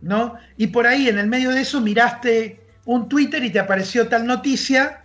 ¿no? 0.00 0.36
Y 0.56 0.68
por 0.68 0.86
ahí, 0.86 1.08
en 1.08 1.18
el 1.18 1.28
medio 1.28 1.50
de 1.50 1.60
eso, 1.60 1.80
miraste 1.80 2.60
un 2.86 3.08
Twitter 3.08 3.44
y 3.44 3.50
te 3.50 3.60
apareció 3.60 4.08
tal 4.08 4.26
noticia 4.26 5.02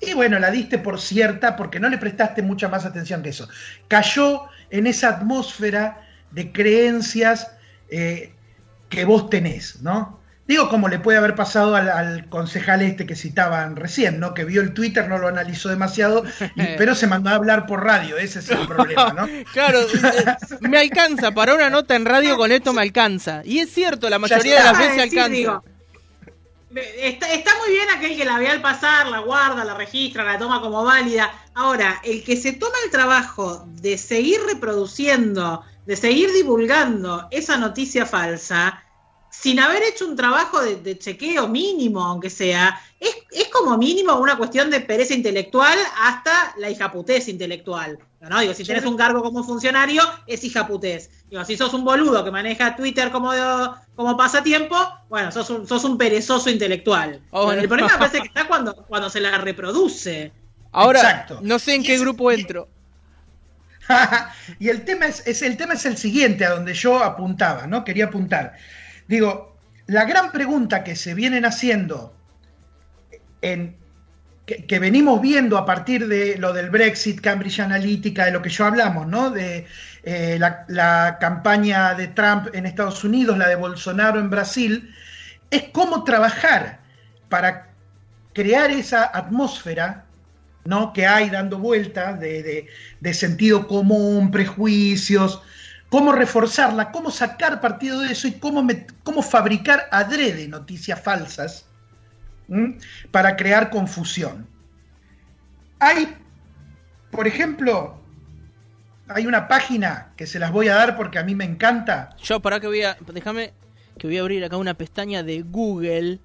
y 0.00 0.12
bueno, 0.12 0.38
la 0.40 0.50
diste 0.50 0.78
por 0.78 1.00
cierta 1.00 1.56
porque 1.56 1.78
no 1.78 1.88
le 1.88 1.98
prestaste 1.98 2.42
mucha 2.42 2.68
más 2.68 2.84
atención 2.84 3.22
que 3.22 3.30
eso. 3.30 3.48
Cayó 3.88 4.42
en 4.70 4.88
esa 4.88 5.10
atmósfera 5.10 6.02
de 6.32 6.52
creencias 6.52 7.52
eh, 7.96 8.32
que 8.88 9.04
vos 9.04 9.30
tenés, 9.30 9.82
¿no? 9.82 10.20
Digo, 10.46 10.68
como 10.68 10.88
le 10.88 10.98
puede 10.98 11.16
haber 11.16 11.34
pasado 11.36 11.74
al, 11.74 12.28
concejal 12.28 12.82
este 12.82 13.06
que 13.06 13.14
citaban 13.14 13.76
recién, 13.76 14.20
¿no? 14.20 14.34
Que 14.34 14.44
vio 14.44 14.60
el 14.60 14.74
Twitter, 14.74 15.08
no 15.08 15.16
lo 15.16 15.28
analizó 15.28 15.68
demasiado, 15.68 16.24
pero 16.76 16.94
se 16.94 17.06
mandó 17.06 17.30
a 17.30 17.36
hablar 17.36 17.66
por 17.66 17.84
radio, 17.84 18.18
ese 18.18 18.40
es 18.40 18.50
el 18.50 18.66
problema, 18.66 19.12
¿no? 19.12 19.28
claro, 19.52 19.80
eh, 19.88 20.34
me 20.60 20.78
alcanza, 20.78 21.30
para 21.32 21.54
una 21.54 21.70
nota 21.70 21.94
en 21.94 22.04
radio 22.04 22.36
con 22.36 22.50
esto 22.50 22.72
me 22.72 22.82
alcanza. 22.82 23.42
Y 23.44 23.60
es 23.60 23.72
cierto, 23.72 24.10
la 24.10 24.18
mayoría 24.18 24.56
de 24.56 24.64
las 24.64 24.78
veces 24.78 25.02
alcanza. 25.02 25.62
está, 26.98 27.50
muy 27.60 27.70
bien 27.70 27.88
aquel 27.96 28.16
que 28.16 28.24
la 28.24 28.38
ve 28.38 28.48
al 28.48 28.60
pasar, 28.60 29.06
la 29.06 29.20
guarda, 29.20 29.64
la 29.64 29.74
registra, 29.74 30.24
la 30.24 30.36
toma 30.36 30.60
como 30.60 30.84
válida. 30.84 31.32
Ahora, 31.54 32.00
el 32.02 32.24
que 32.24 32.36
se 32.36 32.52
toma 32.52 32.74
el 32.84 32.90
trabajo 32.90 33.64
de 33.80 33.96
seguir 33.96 34.40
reproduciendo, 34.46 35.64
de 35.86 35.96
seguir 35.96 36.32
divulgando 36.32 37.28
esa 37.30 37.56
noticia 37.56 38.06
falsa, 38.06 38.82
sin 39.30 39.58
haber 39.58 39.82
hecho 39.82 40.06
un 40.06 40.16
trabajo 40.16 40.62
de, 40.62 40.98
chequeo 40.98 41.48
mínimo, 41.48 42.02
aunque 42.02 42.30
sea, 42.30 42.80
es, 43.00 43.14
como 43.52 43.76
mínimo 43.76 44.14
una 44.18 44.36
cuestión 44.36 44.70
de 44.70 44.80
pereza 44.80 45.14
intelectual 45.14 45.76
hasta 46.00 46.54
la 46.56 46.70
hijaputez 46.70 47.28
intelectual. 47.28 47.98
¿no? 48.20 48.40
Digo, 48.40 48.54
si 48.54 48.64
tienes 48.64 48.84
un 48.84 48.96
cargo 48.96 49.22
como 49.22 49.44
funcionario, 49.44 50.02
es 50.26 50.44
hijaputez. 50.44 51.10
Digo, 51.28 51.44
si 51.44 51.56
sos 51.56 51.74
un 51.74 51.84
boludo 51.84 52.24
que 52.24 52.30
maneja 52.30 52.76
Twitter 52.76 53.10
como, 53.10 53.32
como 53.94 54.16
pasatiempo, 54.16 54.76
bueno, 55.08 55.30
sos 55.30 55.50
un, 55.50 55.66
sos 55.66 55.84
un 55.84 55.98
perezoso 55.98 56.48
intelectual. 56.48 57.20
Oh, 57.30 57.52
el 57.52 57.68
problema 57.68 57.98
parece 57.98 58.20
que 58.20 58.28
está 58.28 58.46
cuando, 58.46 58.74
cuando 58.86 59.10
se 59.10 59.20
la 59.20 59.36
reproduce. 59.38 60.32
Ahora, 60.72 61.26
no 61.42 61.58
sé 61.58 61.74
en 61.74 61.82
qué 61.82 61.98
grupo 61.98 62.30
entro. 62.32 62.68
y 64.58 64.68
el 64.68 64.84
tema 64.84 65.06
es, 65.06 65.42
el 65.42 65.56
tema 65.56 65.74
es 65.74 65.86
el 65.86 65.96
siguiente, 65.96 66.44
a 66.44 66.50
donde 66.50 66.74
yo 66.74 67.02
apuntaba, 67.02 67.66
¿no? 67.66 67.84
Quería 67.84 68.06
apuntar. 68.06 68.54
Digo, 69.08 69.56
la 69.86 70.04
gran 70.04 70.32
pregunta 70.32 70.84
que 70.84 70.96
se 70.96 71.14
vienen 71.14 71.44
haciendo, 71.44 72.16
en, 73.42 73.76
que, 74.46 74.78
venimos 74.78 75.20
viendo 75.20 75.56
a 75.56 75.64
partir 75.64 76.06
de 76.06 76.36
lo 76.36 76.52
del 76.52 76.70
Brexit, 76.70 77.20
Cambridge 77.20 77.60
Analytica, 77.60 78.26
de 78.26 78.30
lo 78.30 78.42
que 78.42 78.50
yo 78.50 78.66
hablamos, 78.66 79.06
¿no? 79.06 79.30
De 79.30 79.66
eh, 80.02 80.38
la, 80.38 81.18
campaña 81.18 81.94
de 81.94 82.08
Trump 82.08 82.48
en 82.52 82.66
Estados 82.66 83.04
Unidos, 83.04 83.38
la 83.38 83.48
de 83.48 83.56
Bolsonaro 83.56 84.20
en 84.20 84.30
Brasil, 84.30 84.94
es 85.50 85.64
cómo 85.72 86.04
trabajar 86.04 86.80
para 87.28 87.68
crear 88.34 88.70
esa 88.70 89.10
atmósfera 89.16 90.03
¿no? 90.64 90.92
que 90.92 91.06
hay 91.06 91.30
dando 91.30 91.58
vueltas 91.58 92.18
de, 92.20 92.68
de, 93.00 93.14
sentido 93.14 93.66
común, 93.66 94.30
prejuicios, 94.30 95.42
cómo 95.88 96.12
reforzarla, 96.12 96.90
cómo 96.90 97.10
sacar 97.10 97.60
partido 97.60 98.00
de 98.00 98.12
eso 98.12 98.26
y 98.28 98.32
cómo, 98.32 98.66
cómo 99.02 99.22
fabricar 99.22 99.88
adrede 99.90 100.48
noticias 100.48 101.00
falsas 101.00 101.66
para 103.10 103.36
crear 103.36 103.70
confusión. 103.70 104.46
Hay, 105.78 106.16
por 107.10 107.26
ejemplo, 107.26 108.00
hay 109.08 109.26
una 109.26 109.48
página 109.48 110.12
que 110.16 110.26
se 110.26 110.38
las 110.38 110.50
voy 110.50 110.68
a 110.68 110.74
dar 110.74 110.96
porque 110.96 111.18
a 111.18 111.24
mí 111.24 111.34
me 111.34 111.44
encanta. 111.44 112.10
Yo, 112.22 112.40
para 112.40 112.60
que 112.60 112.66
voy 112.66 112.82
a, 112.82 112.96
déjame 113.12 113.52
que 113.98 114.06
voy 114.06 114.18
a 114.18 114.22
abrir 114.22 114.44
acá 114.44 114.56
una 114.56 114.74
pestaña 114.74 115.22
de 115.22 115.42
Google 115.42 116.20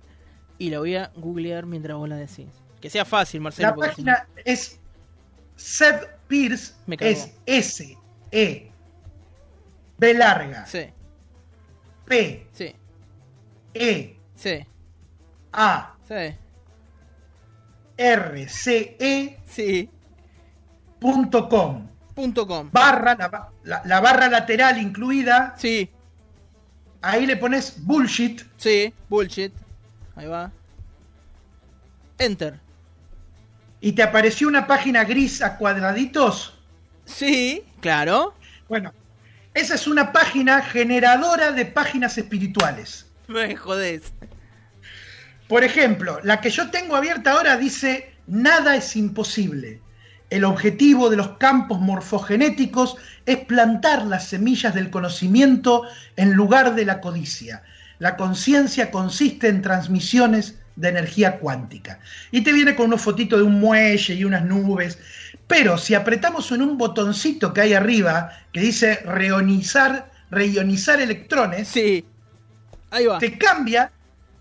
y 0.58 0.70
la 0.70 0.80
voy 0.80 0.96
a 0.96 1.12
googlear 1.16 1.66
mientras 1.66 1.98
vos 1.98 2.10
la 2.10 2.16
decís. 2.16 2.69
Que 2.80 2.90
sea 2.90 3.06
fácil, 3.06 3.42
Marcelo. 3.42 3.70
La 3.70 3.76
página 3.76 4.28
es 4.46 4.80
Seth 5.56 6.08
Pierce, 6.28 6.74
es 7.00 7.34
S 7.46 7.98
E 8.32 8.72
B 9.98 10.14
larga. 10.14 10.66
Sí. 10.66 10.90
P. 12.06 12.48
Sí. 12.54 12.76
E. 13.74 14.18
Sí. 14.36 14.66
A. 15.52 15.96
Sí. 16.08 16.36
R. 17.98 18.50
C. 18.50 18.98
E. 19.00 19.40
Sí. 19.46 19.90
Punto 21.00 21.50
com. 21.50 21.88
Punto 22.16 22.48
com. 22.48 22.70
Barra, 22.72 23.16
la, 23.64 23.82
la, 23.86 24.00
barra 24.00 24.30
lateral 24.30 24.82
incluida. 24.82 25.54
Sí. 25.58 25.90
Ahí 27.02 27.26
le 27.26 27.38
pones 27.38 27.86
bullshit. 27.86 28.42
Sí, 28.58 28.94
bullshit. 29.10 29.54
Ahí 30.16 30.28
va. 30.28 30.52
Enter. 32.18 32.60
¿Y 33.82 33.94
te 33.94 34.04
apareció 34.04 34.48
una 34.48 34.68
página 34.68 35.04
gris 35.04 35.42
a 35.42 35.58
cuadraditos? 35.58 36.54
Sí, 37.06 37.64
claro. 37.80 38.36
Bueno, 38.68 38.94
esa 39.54 39.76
es 39.76 39.88
una 39.88 40.12
página 40.12 40.62
generadora 40.62 41.52
de 41.52 41.66
páginas 41.66 42.18
espirituales. 42.18 43.08
Me 43.28 43.56
jodés. 43.56 44.14
Por 45.48 45.64
ejemplo, 45.64 46.20
la 46.24 46.42
que 46.42 46.50
yo 46.50 46.70
tengo 46.70 46.96
abierta 46.96 47.32
ahora 47.32 47.58
dice, 47.58 48.14
nada 48.28 48.76
es 48.76 48.96
imposible. 48.96 49.82
El 50.30 50.44
objetivo 50.44 51.10
de 51.10 51.18
los 51.18 51.38
campos 51.38 51.80
morfogenéticos 51.80 52.98
es 53.26 53.38
plantar 53.46 54.06
las 54.06 54.28
semillas 54.28 54.76
del 54.76 54.92
conocimiento 54.92 55.86
en 56.18 56.34
lugar 56.34 56.76
de 56.76 56.86
la 56.86 57.02
codicia. 57.02 57.64
La 57.98 58.16
conciencia 58.16 58.92
consiste 58.92 59.48
en 59.48 59.64
transmisiones 59.64 60.60
de 60.80 60.90
energía 60.90 61.40
cuántica. 61.40 62.00
Y 62.32 62.42
te 62.42 62.54
viene 62.54 62.76
con 62.76 62.88
unos 62.88 63.02
fotitos 63.02 63.40
de 63.40 63.46
un 63.46 63.60
muelle 63.60 64.14
y 64.14 64.24
unas 64.24 64.46
nubes. 64.46 64.98
Pero 65.48 65.78
si 65.78 65.94
apretamos 65.94 66.52
en 66.52 66.62
un 66.62 66.78
botoncito 66.78 67.54
que 67.54 67.62
hay 67.62 67.74
arriba 67.74 68.32
que 68.54 68.62
dice 68.62 69.02
reionizar, 69.04 70.10
reionizar 70.32 71.02
electrones, 71.02 71.68
sí. 71.68 72.06
Ahí 72.92 73.06
va. 73.06 73.20
te 73.20 73.38
cambia 73.38 73.92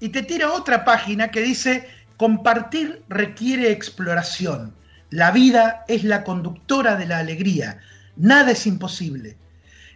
y 0.01 0.11
te 0.11 0.23
tira 0.23 0.53
otra 0.53 0.85
página 0.85 1.31
que 1.31 1.43
dice 1.43 1.89
compartir 2.17 3.03
requiere 3.09 3.73
exploración. 3.73 4.75
La 5.11 5.33
vida 5.33 5.85
es 5.89 6.05
la 6.05 6.23
conductora 6.23 6.95
de 6.95 7.07
la 7.07 7.19
alegría. 7.19 7.81
Nada 8.17 8.53
es 8.53 8.67
imposible. 8.67 9.37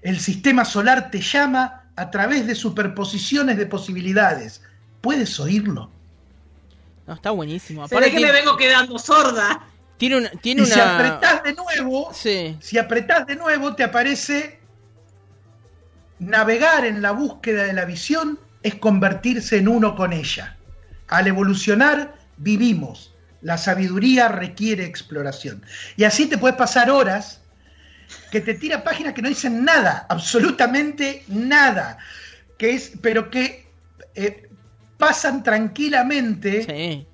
El 0.02 0.18
sistema 0.18 0.64
solar 0.64 1.10
te 1.10 1.20
llama 1.20 1.84
a 1.94 2.10
través 2.10 2.46
de 2.46 2.54
superposiciones 2.54 3.56
de 3.58 3.66
posibilidades. 3.66 4.62
¿Puedes 5.00 5.38
oírlo? 5.38 5.90
No, 7.06 7.14
está 7.14 7.30
buenísimo. 7.30 7.88
¿Para 7.88 8.10
que 8.10 8.20
me 8.20 8.32
vengo 8.32 8.56
quedando 8.56 8.98
sorda? 8.98 9.66
Tiene, 9.96 10.16
una, 10.16 10.30
tiene 10.30 10.66
Si 10.66 10.80
apretás 10.80 11.42
de 11.42 11.54
nuevo, 11.54 12.12
si 12.12 12.78
apretás 12.78 13.26
de 13.26 13.36
nuevo, 13.36 13.74
te 13.74 13.84
aparece 13.84 14.58
navegar 16.18 16.84
en 16.84 17.02
la 17.02 17.12
búsqueda 17.12 17.64
de 17.64 17.72
la 17.72 17.84
visión 17.84 18.38
es 18.62 18.76
convertirse 18.76 19.58
en 19.58 19.68
uno 19.68 19.96
con 19.96 20.12
ella. 20.12 20.56
Al 21.08 21.26
evolucionar, 21.26 22.14
vivimos. 22.36 23.14
La 23.42 23.58
sabiduría 23.58 24.28
requiere 24.28 24.84
exploración. 24.84 25.64
Y 25.96 26.04
así 26.04 26.26
te 26.26 26.38
puedes 26.38 26.56
pasar 26.56 26.90
horas 26.90 27.40
que 28.30 28.40
te 28.40 28.54
tira 28.54 28.84
páginas 28.84 29.14
que 29.14 29.22
no 29.22 29.28
dicen 29.28 29.64
nada, 29.64 30.06
absolutamente 30.08 31.24
nada, 31.28 31.98
que 32.58 32.74
es, 32.74 32.92
pero 33.00 33.30
que 33.30 33.66
eh, 34.14 34.48
pasan 35.06 35.42
tranquilamente 35.42 36.62
sí 36.62 37.06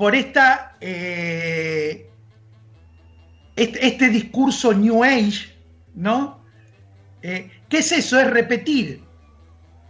por 0.00 0.14
esta, 0.14 0.78
eh, 0.80 2.08
este, 3.54 3.86
este, 3.86 4.08
discurso 4.08 4.72
New 4.72 5.04
Age, 5.04 5.54
¿no? 5.94 6.42
Eh, 7.20 7.50
¿Qué 7.68 7.80
es 7.80 7.92
eso? 7.92 8.18
Es 8.18 8.30
repetir 8.30 9.04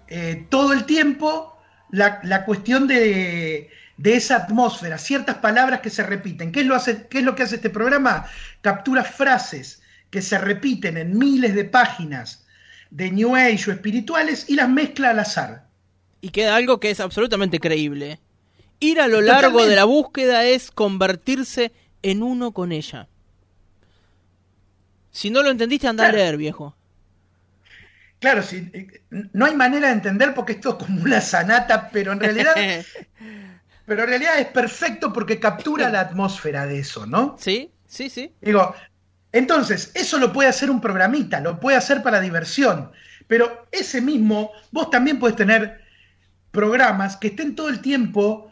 eh, 0.08 0.48
todo 0.48 0.72
el 0.72 0.84
tiempo 0.84 1.56
la, 1.90 2.44
cuestión 2.44 2.88
de, 2.88 3.70
esa 4.02 4.34
atmósfera, 4.34 4.98
ciertas 4.98 5.36
palabras 5.36 5.78
que 5.78 5.90
se 5.90 6.02
repiten. 6.02 6.50
¿Qué 6.50 6.62
es, 6.62 6.66
lo 6.66 6.74
hace, 6.74 7.06
¿Qué 7.06 7.18
es 7.18 7.24
lo 7.24 7.36
que 7.36 7.44
hace 7.44 7.54
este 7.54 7.70
programa? 7.70 8.26
Captura 8.62 9.04
frases 9.04 9.80
que 10.10 10.22
se 10.22 10.38
repiten 10.38 10.96
en 10.96 11.16
miles 11.16 11.54
de 11.54 11.66
páginas 11.66 12.48
de 12.90 13.12
New 13.12 13.36
Age 13.36 13.70
o 13.70 13.72
espirituales 13.74 14.46
y 14.48 14.56
las 14.56 14.68
mezcla 14.68 15.10
al 15.10 15.20
azar. 15.20 15.69
Y 16.20 16.30
queda 16.30 16.56
algo 16.56 16.80
que 16.80 16.90
es 16.90 17.00
absolutamente 17.00 17.60
creíble. 17.60 18.20
Ir 18.78 19.00
a 19.00 19.08
lo 19.08 19.20
largo 19.20 19.64
de 19.64 19.76
la 19.76 19.84
búsqueda 19.84 20.44
es 20.44 20.70
convertirse 20.70 21.72
en 22.02 22.22
uno 22.22 22.52
con 22.52 22.72
ella. 22.72 23.08
Si 25.10 25.30
no 25.30 25.42
lo 25.42 25.50
entendiste, 25.50 25.88
anda 25.88 26.08
a 26.08 26.12
leer, 26.12 26.36
viejo. 26.36 26.76
Claro, 28.20 28.42
sí, 28.42 28.70
eh, 28.74 29.02
no 29.32 29.46
hay 29.46 29.56
manera 29.56 29.88
de 29.88 29.94
entender 29.94 30.34
porque 30.34 30.52
esto 30.52 30.70
es 30.70 30.86
como 30.86 31.02
una 31.02 31.20
sanata, 31.22 31.88
pero 31.90 32.12
en 32.12 32.20
realidad, 32.20 32.54
pero 33.86 34.02
en 34.02 34.08
realidad 34.08 34.38
es 34.38 34.46
perfecto 34.48 35.12
porque 35.12 35.40
captura 35.40 35.88
la 35.88 36.00
atmósfera 36.00 36.66
de 36.66 36.80
eso, 36.80 37.06
¿no? 37.06 37.36
Sí, 37.40 37.70
sí, 37.86 38.10
sí. 38.10 38.34
Digo, 38.42 38.74
entonces, 39.32 39.90
eso 39.94 40.18
lo 40.18 40.32
puede 40.32 40.50
hacer 40.50 40.70
un 40.70 40.82
programita, 40.82 41.40
lo 41.40 41.58
puede 41.58 41.78
hacer 41.78 42.02
para 42.02 42.20
diversión, 42.20 42.92
pero 43.26 43.66
ese 43.72 44.02
mismo, 44.02 44.52
vos 44.70 44.90
también 44.90 45.18
puedes 45.18 45.36
tener 45.36 45.79
programas 46.50 47.16
que 47.16 47.28
estén 47.28 47.54
todo 47.54 47.68
el 47.68 47.80
tiempo 47.80 48.50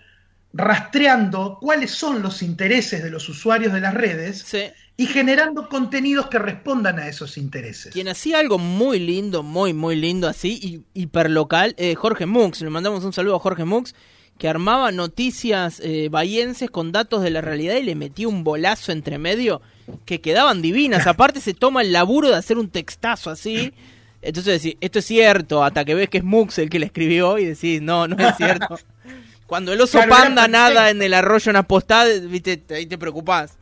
rastreando 0.53 1.59
cuáles 1.61 1.91
son 1.91 2.23
los 2.23 2.43
intereses 2.43 3.03
de 3.03 3.11
los 3.11 3.29
usuarios 3.29 3.73
de 3.73 3.81
las 3.81 3.95
redes 3.95 4.43
Sí. 4.47 4.63
y 4.97 5.07
generando 5.07 5.69
contenidos 5.69 6.29
que 6.29 6.39
respondan 6.39 6.99
a 6.99 7.09
esos 7.09 7.37
intereses. 7.39 7.93
Quien 7.93 8.09
hacía 8.09 8.39
algo 8.39 8.59
muy 8.59 8.99
lindo, 8.99 9.43
muy, 9.43 9.73
muy 9.73 9.95
lindo 9.95 10.27
así, 10.27 10.85
y 10.95 11.01
hiperlocal, 11.01 11.75
eh, 11.79 11.95
Jorge 11.95 12.27
Mux. 12.27 12.61
Le 12.61 12.71
mandamos 12.71 13.05
un 13.05 13.13
saludo 13.13 13.37
a 13.37 13.41
Jorge 13.41 13.65
Mux, 13.65 13.95
que 14.39 14.49
armaba 14.49 14.91
noticias 14.93 15.81
eh, 15.85 16.09
bahienses 16.11 16.71
con 16.71 16.93
datos 16.93 17.23
de 17.23 17.31
la 17.31 17.41
realidad 17.41 17.77
y 17.77 17.83
le 17.83 17.95
metía 17.95 18.29
un 18.29 18.45
bolazo 18.45 18.93
entre 18.93 19.19
medio 19.19 19.61
que 20.07 20.21
quedaban 20.21 20.63
divinas. 20.63 21.07
Aparte 21.07 21.41
se 21.41 21.55
toma 21.55 21.83
el 21.83 21.93
laburo 21.93 22.29
de 22.29 22.37
hacer 22.37 22.57
un 22.59 22.69
textazo 22.71 23.31
así. 23.31 23.73
Entonces 24.21 24.61
decís, 24.63 24.77
esto 24.81 24.99
es 24.99 25.05
cierto, 25.05 25.63
hasta 25.63 25.85
que 25.85 25.95
ves 25.95 26.09
que 26.09 26.19
es 26.19 26.25
Mux 26.25 26.59
el 26.59 26.69
que 26.71 26.79
le 26.79 26.87
escribió 26.87 27.39
y 27.39 27.45
decís, 27.47 27.81
no, 27.81 28.09
no 28.09 28.17
es 28.29 28.37
cierto. 28.37 28.79
Cuando 29.47 29.73
el 29.73 29.81
oso 29.81 29.99
Claro, 29.99 30.11
panda 30.11 30.49
nada 30.49 30.91
en 30.91 31.01
el 31.01 31.15
arroyo 31.15 31.53
Napostad, 31.53 32.07
viste, 32.23 32.63
ahí 32.71 32.87
te 32.87 32.99
preocupás. 32.99 33.53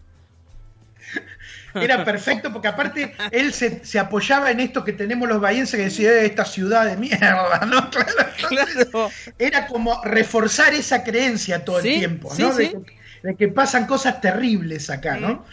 Era 1.74 2.04
perfecto 2.04 2.50
porque 2.52 2.68
aparte 2.68 3.14
él 3.30 3.52
se, 3.52 3.84
se 3.84 3.98
apoyaba 3.98 4.50
en 4.50 4.60
esto 4.60 4.82
que 4.82 4.94
tenemos 4.94 5.28
los 5.28 5.40
bahienses 5.40 5.76
que 5.78 5.84
decía 5.84 6.10
"Eh, 6.10 6.26
esta 6.26 6.44
ciudad 6.46 6.86
de 6.86 6.96
mierda, 6.96 7.60
¿no? 7.66 7.90
Claro. 7.90 8.14
Claro. 8.48 9.10
Era 9.38 9.66
como 9.66 10.02
reforzar 10.02 10.72
esa 10.72 11.04
creencia 11.04 11.64
todo 11.64 11.82
Sí, 11.82 11.92
el 11.92 11.98
tiempo, 11.98 12.34
sí, 12.34 12.42
¿no? 12.42 12.54
De, 12.54 12.66
sí. 12.66 12.72
que, 12.72 13.28
de 13.28 13.36
que 13.36 13.48
pasan 13.48 13.86
cosas 13.86 14.20
terribles 14.22 14.88
acá, 14.88 15.18
¿no? 15.18 15.44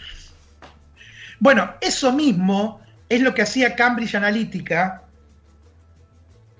Bueno, 1.40 1.74
eso 1.80 2.12
mismo 2.12 2.80
es 3.14 3.22
lo 3.22 3.34
que 3.34 3.42
hacía 3.42 3.74
Cambridge 3.74 4.14
Analytica. 4.14 5.02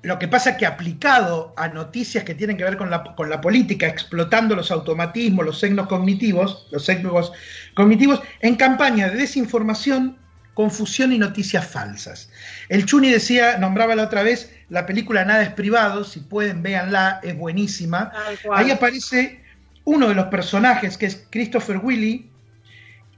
Lo 0.02 0.18
que 0.18 0.28
pasa 0.28 0.50
es 0.50 0.56
que 0.56 0.66
aplicado 0.66 1.54
a 1.56 1.68
noticias 1.68 2.24
que 2.24 2.34
tienen 2.34 2.58
que 2.58 2.64
ver 2.64 2.76
con 2.76 2.90
la, 2.90 3.02
con 3.14 3.30
la 3.30 3.40
política, 3.40 3.86
explotando 3.86 4.54
los 4.54 4.70
automatismos, 4.70 5.46
los 5.46 5.60
signos 5.60 5.86
cognitivos, 5.86 6.68
los 6.70 6.84
sesgos 6.84 7.32
cognitivos, 7.74 8.20
en 8.40 8.56
campaña 8.56 9.08
de 9.08 9.16
desinformación, 9.16 10.18
confusión 10.52 11.12
y 11.12 11.18
noticias 11.18 11.66
falsas. 11.66 12.30
El 12.68 12.84
Chuni 12.84 13.10
decía, 13.10 13.56
nombraba 13.58 13.96
la 13.96 14.04
otra 14.04 14.22
vez, 14.22 14.54
la 14.68 14.86
película 14.86 15.24
Nada 15.24 15.42
es 15.42 15.50
privado, 15.50 16.04
si 16.04 16.20
pueden, 16.20 16.62
véanla, 16.62 17.20
es 17.22 17.36
buenísima. 17.36 18.12
Ahí 18.52 18.70
aparece 18.70 19.42
uno 19.84 20.08
de 20.08 20.14
los 20.14 20.26
personajes, 20.26 20.96
que 20.96 21.06
es 21.06 21.26
Christopher 21.30 21.78
Willy, 21.78 22.30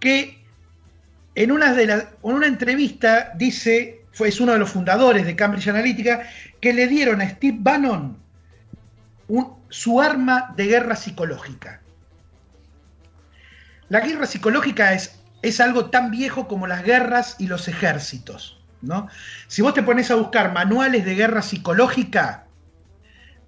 que 0.00 0.45
en 1.36 1.52
una, 1.52 2.46
entrevista 2.46 3.32
dice, 3.36 4.00
fue, 4.12 4.28
es 4.28 4.40
uno 4.40 4.52
de 4.52 4.58
los 4.58 4.70
fundadores 4.70 5.26
de 5.26 5.36
Cambridge 5.36 5.68
Analytica, 5.68 6.26
que 6.60 6.72
le 6.72 6.88
dieron 6.88 7.20
a 7.20 7.28
Steve 7.28 7.58
Bannon 7.60 8.16
su 9.68 10.00
arma 10.00 10.54
de 10.56 10.66
guerra 10.66 10.96
psicológica. 10.96 11.82
La 13.90 14.00
guerra 14.00 14.24
psicológica 14.24 14.94
es, 14.94 15.20
es 15.42 15.60
algo 15.60 15.90
tan 15.90 16.10
viejo 16.10 16.48
como 16.48 16.66
las 16.66 16.82
guerras 16.82 17.36
y 17.38 17.48
los 17.48 17.68
ejércitos. 17.68 18.64
¿no? 18.80 19.08
Si 19.46 19.60
vos 19.60 19.74
te 19.74 19.82
pones 19.82 20.10
a 20.10 20.14
buscar 20.14 20.54
manuales 20.54 21.04
de 21.04 21.16
guerra 21.16 21.42
psicológica, 21.42 22.46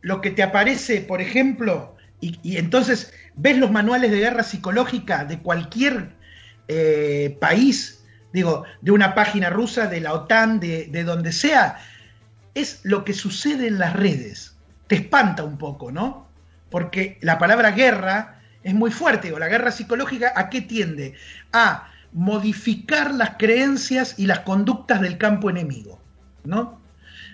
lo 0.02 0.20
que 0.20 0.30
te 0.30 0.42
aparece, 0.42 1.00
por 1.00 1.22
ejemplo, 1.22 1.96
y 2.20 2.58
entonces 2.58 3.14
ves 3.34 3.56
los 3.56 3.70
manuales 3.70 4.10
de 4.10 4.18
guerra 4.18 4.42
psicológica 4.42 5.24
de 5.24 5.38
cualquier 5.38 6.17
eh, 6.68 7.36
país, 7.40 8.04
digo, 8.32 8.64
de 8.80 8.90
una 8.92 9.14
página 9.14 9.50
rusa, 9.50 9.86
de 9.86 10.00
la 10.00 10.12
OTAN, 10.12 10.60
de, 10.60 10.86
de 10.86 11.04
donde 11.04 11.32
sea, 11.32 11.78
es 12.54 12.80
lo 12.82 13.04
que 13.04 13.14
sucede 13.14 13.66
en 13.66 13.78
las 13.78 13.94
redes. 13.94 14.56
Te 14.86 14.96
espanta 14.96 15.44
un 15.44 15.58
poco, 15.58 15.90
¿no? 15.90 16.28
Porque 16.70 17.18
la 17.20 17.38
palabra 17.38 17.70
guerra 17.72 18.40
es 18.62 18.74
muy 18.74 18.90
fuerte. 18.90 19.28
Digo, 19.28 19.38
la 19.38 19.48
guerra 19.48 19.70
psicológica, 19.70 20.32
¿a 20.36 20.50
qué 20.50 20.60
tiende? 20.60 21.14
A 21.52 21.88
modificar 22.12 23.14
las 23.14 23.36
creencias 23.38 24.14
y 24.18 24.26
las 24.26 24.40
conductas 24.40 25.00
del 25.00 25.18
campo 25.18 25.50
enemigo, 25.50 26.00
¿no? 26.44 26.80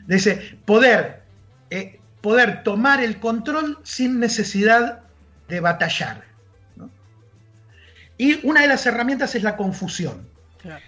De 0.07 0.17
ese 0.17 0.59
poder, 0.65 1.23
eh, 1.71 2.01
poder 2.21 2.63
tomar 2.63 3.03
el 3.03 3.19
control 3.19 3.79
sin 3.83 4.21
necesidad 4.21 5.01
de 5.49 5.61
batallar. 5.61 6.25
Y 8.17 8.47
una 8.47 8.63
de 8.63 8.69
las 8.69 8.87
herramientas 8.87 9.35
es 9.35 9.43
la 9.43 9.57
confusión. 9.57 10.27
Claro. 10.61 10.83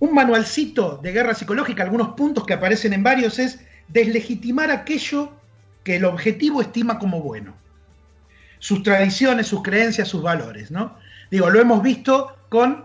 Un 0.00 0.14
manualcito 0.14 0.98
de 1.02 1.12
guerra 1.12 1.34
psicológica, 1.34 1.82
algunos 1.82 2.10
puntos 2.10 2.46
que 2.46 2.54
aparecen 2.54 2.92
en 2.92 3.02
varios, 3.02 3.38
es 3.38 3.60
deslegitimar 3.88 4.70
aquello 4.70 5.32
que 5.82 5.96
el 5.96 6.04
objetivo 6.04 6.60
estima 6.60 6.98
como 6.98 7.20
bueno. 7.20 7.54
Sus 8.58 8.82
tradiciones, 8.82 9.46
sus 9.46 9.62
creencias, 9.62 10.08
sus 10.08 10.22
valores, 10.22 10.70
¿no? 10.70 10.96
Digo, 11.30 11.50
lo 11.50 11.60
hemos 11.60 11.82
visto 11.82 12.36
con 12.48 12.84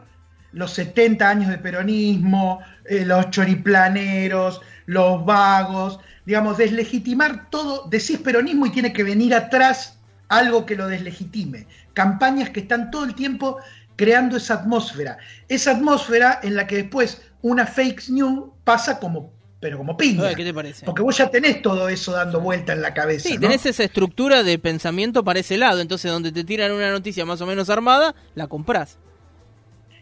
los 0.52 0.72
70 0.74 1.30
años 1.30 1.50
de 1.50 1.58
peronismo, 1.58 2.60
eh, 2.86 3.06
los 3.06 3.30
choriplaneros, 3.32 4.62
los 4.86 5.26
vagos, 5.26 6.00
digamos, 6.26 6.58
deslegitimar 6.58 7.50
todo, 7.50 7.88
decís 7.90 8.20
peronismo 8.20 8.66
y 8.66 8.72
tiene 8.72 8.94
que 8.94 9.04
venir 9.04 9.34
atrás 9.34 9.98
algo 10.30 10.66
que 10.66 10.76
lo 10.76 10.88
deslegitime. 10.88 11.68
Campañas 11.94 12.50
que 12.50 12.62
están 12.62 12.92
todo 12.92 13.04
el 13.06 13.16
tiempo 13.16 13.58
creando 13.96 14.38
esa 14.38 14.56
atmósfera. 14.56 15.18
Esa 15.48 15.72
atmósfera 15.72 16.40
en 16.44 16.56
la 16.56 16.66
que 16.68 16.78
después 16.78 17.22
una 17.42 17.66
fake 17.66 18.10
news 18.10 18.50
pasa 18.64 19.00
como, 19.00 19.32
pero 19.60 19.78
como 19.78 19.96
piña. 19.96 20.24
Oye, 20.24 20.36
¿Qué 20.36 20.44
te 20.44 20.54
parece? 20.54 20.86
Porque 20.86 21.02
vos 21.04 21.16
ya 21.18 21.30
tenés 21.30 21.62
todo 21.62 21.88
eso 21.90 22.14
dando 22.14 22.40
vuelta 22.42 22.74
en 22.74 22.82
la 22.82 22.94
cabeza. 22.94 23.30
Sí, 23.30 23.36
¿no? 23.36 23.42
tenés 23.42 23.66
esa 23.66 23.84
estructura 23.84 24.42
de 24.44 24.58
pensamiento 24.60 25.24
para 25.24 25.40
ese 25.40 25.58
lado. 25.58 25.80
Entonces, 25.82 26.12
donde 26.12 26.32
te 26.32 26.44
tiran 26.44 26.72
una 26.72 26.92
noticia 26.92 27.26
más 27.26 27.40
o 27.42 27.46
menos 27.46 27.70
armada, 27.70 28.16
la 28.36 28.48
comprás. 28.48 28.98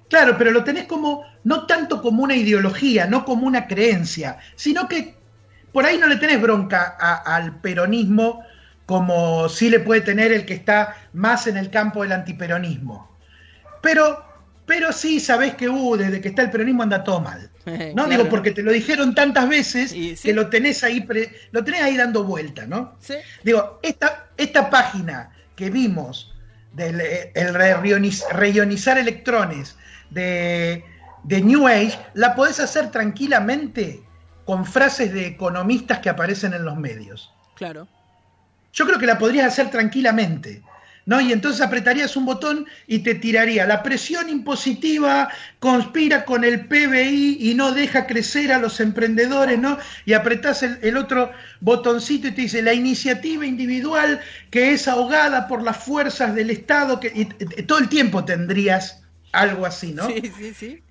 Claro, 0.09 0.35
pero 0.37 0.51
lo 0.51 0.63
tenés 0.63 0.85
como, 0.85 1.23
no 1.43 1.65
tanto 1.65 2.01
como 2.01 2.23
una 2.23 2.35
ideología, 2.35 3.07
no 3.07 3.23
como 3.23 3.47
una 3.47 3.67
creencia, 3.67 4.37
sino 4.55 4.87
que 4.87 5.15
por 5.71 5.85
ahí 5.85 5.97
no 5.97 6.07
le 6.07 6.17
tenés 6.17 6.41
bronca 6.41 6.97
a- 6.99 7.35
al 7.35 7.61
peronismo 7.61 8.41
como 8.91 9.47
sí 9.47 9.69
le 9.69 9.79
puede 9.79 10.01
tener 10.01 10.33
el 10.33 10.45
que 10.45 10.53
está 10.53 10.97
más 11.13 11.47
en 11.47 11.55
el 11.55 11.69
campo 11.69 12.01
del 12.03 12.11
antiperonismo. 12.11 13.09
Pero, 13.81 14.21
pero 14.65 14.91
sí 14.91 15.21
sabés 15.21 15.55
que 15.55 15.69
uh, 15.69 15.95
desde 15.95 16.19
que 16.19 16.27
está 16.27 16.41
el 16.41 16.51
peronismo 16.51 16.83
anda 16.83 17.01
todo 17.01 17.21
mal. 17.21 17.49
No, 17.65 17.71
Claro. 18.03 18.09
digo, 18.09 18.27
porque 18.29 18.51
te 18.51 18.63
lo 18.63 18.71
dijeron 18.73 19.15
tantas 19.15 19.47
veces 19.47 19.91
sí. 19.91 20.15
que 20.21 20.33
lo 20.33 20.49
tenés 20.49 20.83
ahí, 20.83 20.99
pre- 20.99 21.31
lo 21.51 21.63
tenés 21.63 21.83
ahí 21.83 21.95
dando 21.95 22.25
vuelta, 22.25 22.65
¿no? 22.65 22.95
Sí. 22.99 23.13
Digo, 23.45 23.79
esta, 23.81 24.27
esta 24.35 24.69
página 24.69 25.31
que 25.55 25.69
vimos 25.69 26.33
del 26.73 26.99
eh, 26.99 27.31
el 27.35 27.53
reionizar 27.53 28.97
electrones 28.97 29.77
de, 30.09 30.83
de 31.23 31.41
New 31.41 31.65
Age, 31.65 31.97
la 32.13 32.35
podés 32.35 32.59
hacer 32.59 32.91
tranquilamente 32.91 34.03
con 34.43 34.65
frases 34.65 35.13
de 35.13 35.27
economistas 35.27 35.99
que 35.99 36.09
aparecen 36.09 36.53
en 36.53 36.65
los 36.65 36.75
medios. 36.75 37.31
Claro. 37.55 37.87
Yo 38.73 38.85
creo 38.85 38.99
que 38.99 39.05
la 39.05 39.17
podrías 39.17 39.47
hacer 39.47 39.69
tranquilamente. 39.69 40.61
¿No? 41.03 41.19
Y 41.19 41.33
entonces 41.33 41.61
apretarías 41.61 42.15
un 42.15 42.25
botón 42.25 42.67
y 42.85 42.99
te 42.99 43.15
tiraría. 43.15 43.65
La 43.65 43.81
presión 43.81 44.29
impositiva 44.29 45.29
conspira 45.57 46.25
con 46.25 46.43
el 46.43 46.67
PBI 46.67 47.37
y 47.39 47.55
no 47.55 47.71
deja 47.71 48.05
crecer 48.05 48.53
a 48.53 48.59
los 48.59 48.79
emprendedores, 48.79 49.57
¿no? 49.57 49.79
Y 50.05 50.13
apretás 50.13 50.61
el, 50.61 50.77
el 50.83 50.97
otro 50.97 51.31
botoncito 51.59 52.27
y 52.27 52.31
te 52.33 52.41
dice 52.41 52.61
la 52.61 52.73
iniciativa 52.73 53.47
individual 53.47 54.21
que 54.51 54.73
es 54.73 54.87
ahogada 54.87 55.47
por 55.47 55.63
las 55.63 55.77
fuerzas 55.77 56.35
del 56.35 56.51
Estado, 56.51 56.99
que 56.99 57.07
y, 57.07 57.21
y, 57.21 57.63
todo 57.63 57.79
el 57.79 57.89
tiempo 57.89 58.23
tendrías 58.23 59.01
algo 59.31 59.65
así, 59.65 59.93
¿no? 59.93 60.07
Sí, 60.07 60.31
sí, 60.37 60.53
sí. 60.53 60.83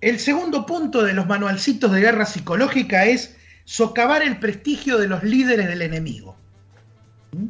El 0.00 0.18
segundo 0.18 0.64
punto 0.64 1.02
de 1.02 1.12
los 1.12 1.26
manualcitos 1.26 1.92
de 1.92 2.00
guerra 2.00 2.24
psicológica 2.24 3.04
es 3.04 3.36
socavar 3.64 4.22
el 4.22 4.38
prestigio 4.38 4.98
de 4.98 5.08
los 5.08 5.22
líderes 5.22 5.68
del 5.68 5.82
enemigo. 5.82 6.39
¿Mm? 7.32 7.46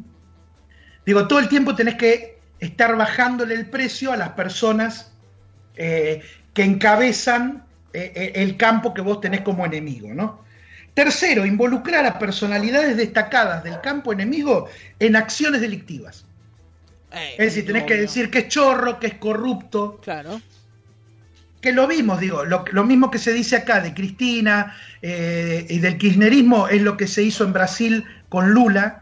Digo, 1.05 1.27
todo 1.27 1.39
el 1.39 1.49
tiempo 1.49 1.75
tenés 1.75 1.95
que 1.95 2.39
estar 2.59 2.95
bajándole 2.95 3.55
el 3.55 3.65
precio 3.65 4.11
a 4.11 4.17
las 4.17 4.29
personas 4.29 5.11
eh, 5.75 6.21
que 6.53 6.63
encabezan 6.63 7.63
eh, 7.93 8.11
eh, 8.15 8.31
el 8.35 8.55
campo 8.57 8.93
que 8.93 9.01
vos 9.01 9.19
tenés 9.19 9.41
como 9.41 9.65
enemigo, 9.65 10.13
¿no? 10.13 10.41
Tercero, 10.93 11.45
involucrar 11.45 12.05
a 12.05 12.19
personalidades 12.19 12.97
destacadas 12.97 13.63
del 13.63 13.79
campo 13.81 14.11
enemigo 14.11 14.67
en 14.99 15.15
acciones 15.15 15.61
delictivas. 15.61 16.25
Es 17.13 17.37
decir, 17.37 17.65
tenés 17.65 17.83
que 17.83 17.95
decir 17.95 18.29
que 18.29 18.39
es 18.39 18.47
chorro, 18.47 18.99
que 18.99 19.07
es 19.07 19.13
corrupto, 19.15 19.99
Claro. 20.01 20.41
que 21.61 21.71
lo 21.73 21.87
vimos, 21.87 22.19
digo, 22.19 22.45
lo, 22.45 22.63
lo 22.71 22.83
mismo 22.85 23.11
que 23.11 23.19
se 23.19 23.33
dice 23.33 23.57
acá 23.57 23.81
de 23.81 23.93
Cristina 23.93 24.75
eh, 25.01 25.65
y 25.69 25.79
del 25.79 25.97
kirchnerismo 25.97 26.67
es 26.69 26.81
lo 26.81 26.95
que 26.95 27.07
se 27.07 27.23
hizo 27.23 27.43
en 27.43 27.53
Brasil 27.53 28.05
con 28.29 28.51
Lula 28.51 29.00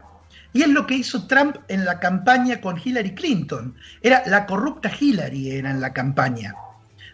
y 0.52 0.62
es 0.62 0.68
lo 0.68 0.86
que 0.86 0.96
hizo 0.96 1.26
Trump 1.26 1.56
en 1.68 1.84
la 1.84 2.00
campaña 2.00 2.60
con 2.60 2.80
Hillary 2.82 3.14
Clinton. 3.14 3.74
Era 4.02 4.22
la 4.26 4.46
corrupta 4.46 4.90
Hillary 4.98 5.50
era 5.50 5.70
en 5.70 5.80
la 5.80 5.92
campaña. 5.92 6.54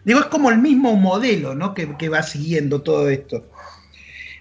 Digo, 0.03 0.19
es 0.19 0.25
como 0.27 0.49
el 0.49 0.57
mismo 0.57 0.95
modelo 0.95 1.53
¿no? 1.53 1.73
que, 1.73 1.95
que 1.97 2.09
va 2.09 2.23
siguiendo 2.23 2.81
todo 2.81 3.09
esto. 3.09 3.49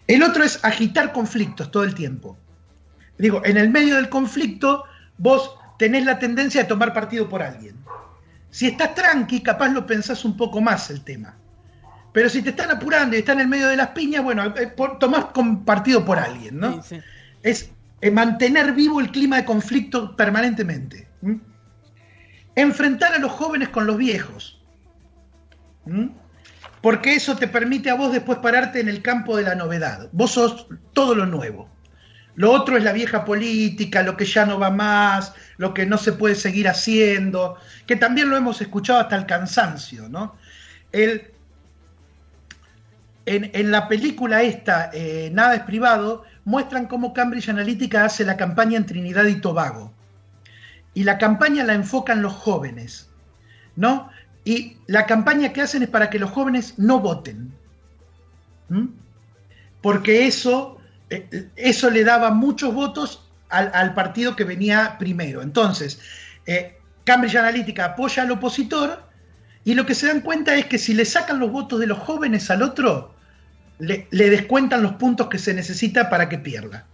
El 0.06 0.22
otro 0.22 0.44
es 0.44 0.64
agitar 0.64 1.12
conflictos 1.12 1.70
todo 1.70 1.84
el 1.84 1.94
tiempo. 1.94 2.38
Digo, 3.18 3.42
en 3.44 3.56
el 3.56 3.70
medio 3.70 3.96
del 3.96 4.08
conflicto, 4.08 4.84
vos 5.18 5.56
tenés 5.78 6.04
la 6.04 6.18
tendencia 6.18 6.62
de 6.62 6.68
tomar 6.68 6.92
partido 6.92 7.28
por 7.28 7.42
alguien. 7.42 7.76
Si 8.50 8.66
estás 8.66 8.94
tranqui, 8.94 9.42
capaz 9.42 9.68
lo 9.68 9.86
pensás 9.86 10.24
un 10.24 10.36
poco 10.36 10.60
más 10.60 10.90
el 10.90 11.02
tema. 11.02 11.36
Pero 12.12 12.30
si 12.30 12.40
te 12.40 12.50
están 12.50 12.70
apurando 12.70 13.14
y 13.14 13.18
están 13.18 13.38
en 13.38 13.42
el 13.42 13.48
medio 13.48 13.68
de 13.68 13.76
las 13.76 13.88
piñas, 13.88 14.22
bueno, 14.22 14.46
eh, 14.56 14.74
tomás 14.98 15.26
partido 15.66 16.04
por 16.04 16.18
alguien, 16.18 16.58
¿no? 16.58 16.82
Es 17.42 17.70
eh, 18.00 18.10
mantener 18.10 18.72
vivo 18.72 19.00
el 19.00 19.10
clima 19.10 19.36
de 19.36 19.44
conflicto 19.44 20.14
permanentemente. 20.16 21.08
Enfrentar 22.54 23.14
a 23.14 23.18
los 23.18 23.32
jóvenes 23.32 23.68
con 23.70 23.86
los 23.86 23.96
viejos. 23.96 24.62
Porque 26.80 27.14
eso 27.14 27.36
te 27.36 27.48
permite 27.48 27.90
a 27.90 27.94
vos 27.94 28.12
después 28.12 28.38
pararte 28.38 28.80
en 28.80 28.88
el 28.88 29.02
campo 29.02 29.36
de 29.36 29.44
la 29.44 29.54
novedad. 29.54 30.08
Vos 30.12 30.32
sos 30.32 30.66
todo 30.92 31.14
lo 31.14 31.26
nuevo. 31.26 31.70
Lo 32.34 32.52
otro 32.52 32.76
es 32.76 32.84
la 32.84 32.92
vieja 32.92 33.24
política, 33.24 34.02
lo 34.02 34.16
que 34.16 34.26
ya 34.26 34.44
no 34.44 34.58
va 34.58 34.70
más, 34.70 35.32
lo 35.56 35.72
que 35.72 35.86
no 35.86 35.96
se 35.96 36.12
puede 36.12 36.34
seguir 36.34 36.68
haciendo, 36.68 37.56
que 37.86 37.96
también 37.96 38.28
lo 38.28 38.36
hemos 38.36 38.60
escuchado 38.60 39.00
hasta 39.00 39.16
el 39.16 39.24
cansancio, 39.24 40.10
¿no? 40.10 40.36
El, 40.92 41.30
en, 43.24 43.70
la 43.70 43.88
película 43.88 44.42
esta, 44.42 44.90
eh, 44.92 45.30
Nada 45.32 45.54
es 45.56 45.62
privado, 45.62 46.24
muestran 46.46 46.86
cómo 46.86 47.12
Cambridge 47.12 47.50
Analytica 47.50 48.06
hace 48.06 48.24
la 48.24 48.38
campaña 48.38 48.78
en 48.78 48.86
Trinidad 48.86 49.26
y 49.26 49.40
Tobago. 49.42 49.92
Y 50.94 51.04
la 51.04 51.18
campaña 51.18 51.62
la 51.64 51.74
enfocan 51.74 52.22
los 52.22 52.32
jóvenes, 52.32 53.10
¿no? 53.74 54.08
Y 54.44 54.78
la 54.86 55.04
campaña 55.04 55.52
que 55.52 55.60
hacen 55.60 55.82
es 55.82 55.90
para 55.90 56.08
que 56.08 56.18
los 56.18 56.30
jóvenes 56.30 56.78
no 56.78 57.00
voten. 57.00 57.52
Porque 59.82 60.26
eso 60.26 60.76
eh, 61.10 61.48
eso 61.56 61.90
le 61.90 62.04
daba 62.04 62.30
muchos 62.30 62.74
votos 62.74 63.22
al, 63.48 63.94
partido 63.94 64.34
que 64.34 64.44
venía 64.44 64.96
primero. 64.98 65.42
Entonces, 65.42 66.00
eh, 66.46 66.78
Cambridge 67.04 67.36
Analytica 67.36 67.86
apoya 67.86 68.24
al 68.24 68.30
opositor 68.32 69.04
y 69.64 69.74
lo 69.74 69.86
que 69.86 69.94
se 69.94 70.08
dan 70.08 70.20
cuenta 70.20 70.54
es 70.54 70.66
que 70.66 70.78
si 70.78 70.94
le 70.94 71.04
sacan 71.04 71.38
los 71.38 71.50
votos 71.50 71.78
de 71.80 71.86
los 71.86 71.98
jóvenes 71.98 72.50
al 72.50 72.62
otro, 72.62 73.14
le, 73.78 74.06
descuentan 74.10 74.82
los 74.82 74.94
puntos 74.94 75.28
que 75.28 75.38
se 75.38 75.54
necesita 75.54 76.08
para 76.08 76.28
que 76.28 76.38
pierda. 76.38 76.86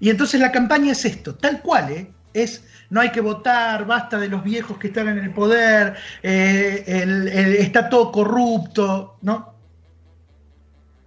Y 0.00 0.10
entonces 0.10 0.40
la 0.40 0.50
campaña 0.50 0.92
es 0.92 1.04
esto, 1.04 1.34
tal 1.34 1.62
cual, 1.62 1.90
¿eh? 1.90 2.10
es 2.34 2.64
no 2.90 3.00
hay 3.00 3.10
que 3.10 3.20
votar, 3.20 3.86
basta 3.86 4.18
de 4.18 4.28
los 4.28 4.44
viejos 4.44 4.76
que 4.78 4.88
están 4.88 5.08
en 5.08 5.18
el 5.18 5.32
poder, 5.32 5.96
está 6.22 7.88
todo 7.88 8.12
corrupto, 8.12 9.16
¿no? 9.22 9.54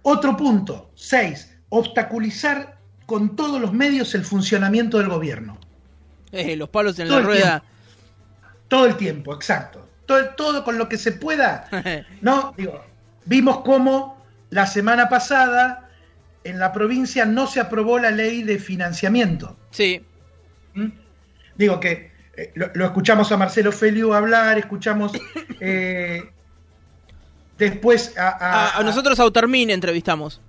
Otro 0.02 0.36
punto, 0.36 0.90
seis, 0.94 1.56
obstaculizar 1.68 2.76
con 3.06 3.36
todos 3.36 3.60
los 3.60 3.72
medios 3.72 4.14
el 4.16 4.24
funcionamiento 4.24 4.98
del 4.98 5.08
gobierno. 5.08 5.58
Eh, 6.32 6.56
los 6.56 6.68
palos 6.70 6.98
en 6.98 7.08
la 7.08 7.20
rueda. 7.20 7.62
Todo 8.66 8.86
el 8.86 8.96
tiempo, 8.96 9.32
exacto. 9.32 9.88
Todo, 10.06 10.30
todo 10.30 10.64
con 10.64 10.78
lo 10.78 10.88
que 10.88 10.98
se 10.98 11.12
pueda. 11.12 11.68
no, 12.20 12.52
digo, 12.56 12.84
vimos 13.26 13.60
cómo 13.60 14.15
la 14.50 14.66
semana 14.66 15.08
pasada 15.08 15.90
en 16.44 16.58
la 16.58 16.72
provincia 16.72 17.24
no 17.24 17.46
se 17.46 17.60
aprobó 17.60 17.98
la 17.98 18.10
ley 18.10 18.42
de 18.42 18.58
financiamiento. 18.58 19.56
Sí. 19.70 20.04
¿Mm? 20.74 20.88
Digo 21.56 21.80
que 21.80 22.12
eh, 22.36 22.52
lo, 22.54 22.84
escuchamos 22.84 23.32
a 23.32 23.36
Marcelo 23.36 23.72
Feliu 23.72 24.14
hablar, 24.14 24.58
escuchamos 24.58 25.12
eh, 25.60 26.30
después 27.58 28.16
a, 28.16 28.78
a, 28.78 28.82
nosotros 28.82 29.18
a 29.18 29.24
Utermín 29.24 29.70
entrevistamos 29.70 30.40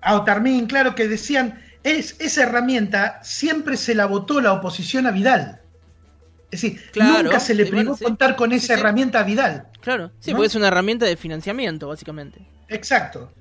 a 0.00 0.14
Otarmín, 0.16 0.66
claro, 0.66 0.94
que 0.94 1.08
decían, 1.08 1.62
es, 1.82 2.16
esa 2.20 2.44
herramienta 2.44 3.20
siempre 3.22 3.76
se 3.76 3.94
la 3.94 4.06
votó 4.06 4.40
la 4.40 4.52
oposición 4.52 5.06
a 5.06 5.10
Vidal. 5.10 5.60
Es 6.50 6.62
decir, 6.62 6.80
nunca 6.94 7.40
se 7.40 7.54
le 7.54 7.66
privó 7.66 7.96
contar 7.96 8.34
con 8.34 8.52
esa 8.52 8.74
herramienta 8.74 9.20
a 9.20 9.22
Vidal. 9.22 9.68
Claro, 9.80 10.10
sí, 10.18 10.30
porque 10.32 10.46
es 10.46 10.54
una 10.54 10.68
herramienta 10.68 11.04
de 11.04 11.16
financiamiento, 11.16 11.88
básicamente. 11.88 12.40
Exacto. 12.68 13.32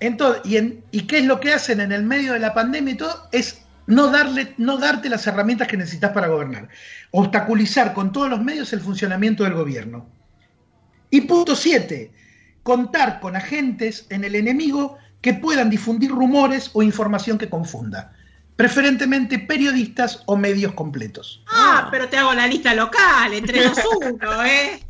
Entonces, 0.00 0.42
y, 0.44 0.56
en, 0.56 0.84
¿Y 0.90 1.02
qué 1.02 1.18
es 1.18 1.24
lo 1.24 1.40
que 1.40 1.52
hacen 1.52 1.80
en 1.80 1.92
el 1.92 2.02
medio 2.02 2.32
de 2.32 2.40
la 2.40 2.54
pandemia 2.54 2.94
y 2.94 2.96
todo? 2.96 3.28
Es 3.32 3.62
no, 3.86 4.10
darle, 4.10 4.54
no 4.58 4.78
darte 4.78 5.08
las 5.08 5.26
herramientas 5.26 5.68
que 5.68 5.76
necesitas 5.76 6.12
para 6.12 6.26
gobernar. 6.26 6.68
Obstaculizar 7.12 7.94
con 7.94 8.12
todos 8.12 8.28
los 8.28 8.42
medios 8.42 8.72
el 8.72 8.80
funcionamiento 8.80 9.44
del 9.44 9.54
gobierno. 9.54 10.08
Y 11.10 11.22
punto 11.22 11.54
7. 11.54 12.12
Contar 12.62 13.20
con 13.20 13.36
agentes 13.36 14.06
en 14.10 14.24
el 14.24 14.34
enemigo 14.34 14.98
que 15.20 15.34
puedan 15.34 15.70
difundir 15.70 16.10
rumores 16.10 16.70
o 16.72 16.82
información 16.82 17.38
que 17.38 17.48
confunda. 17.48 18.12
Preferentemente 18.56 19.38
periodistas 19.38 20.22
o 20.26 20.36
medios 20.36 20.72
completos. 20.72 21.42
Ah, 21.48 21.88
pero 21.90 22.08
te 22.08 22.16
hago 22.16 22.32
la 22.32 22.46
lista 22.46 22.74
local, 22.74 23.32
entre 23.34 23.66
los 23.66 23.78
uno, 24.00 24.44
¿eh? 24.44 24.80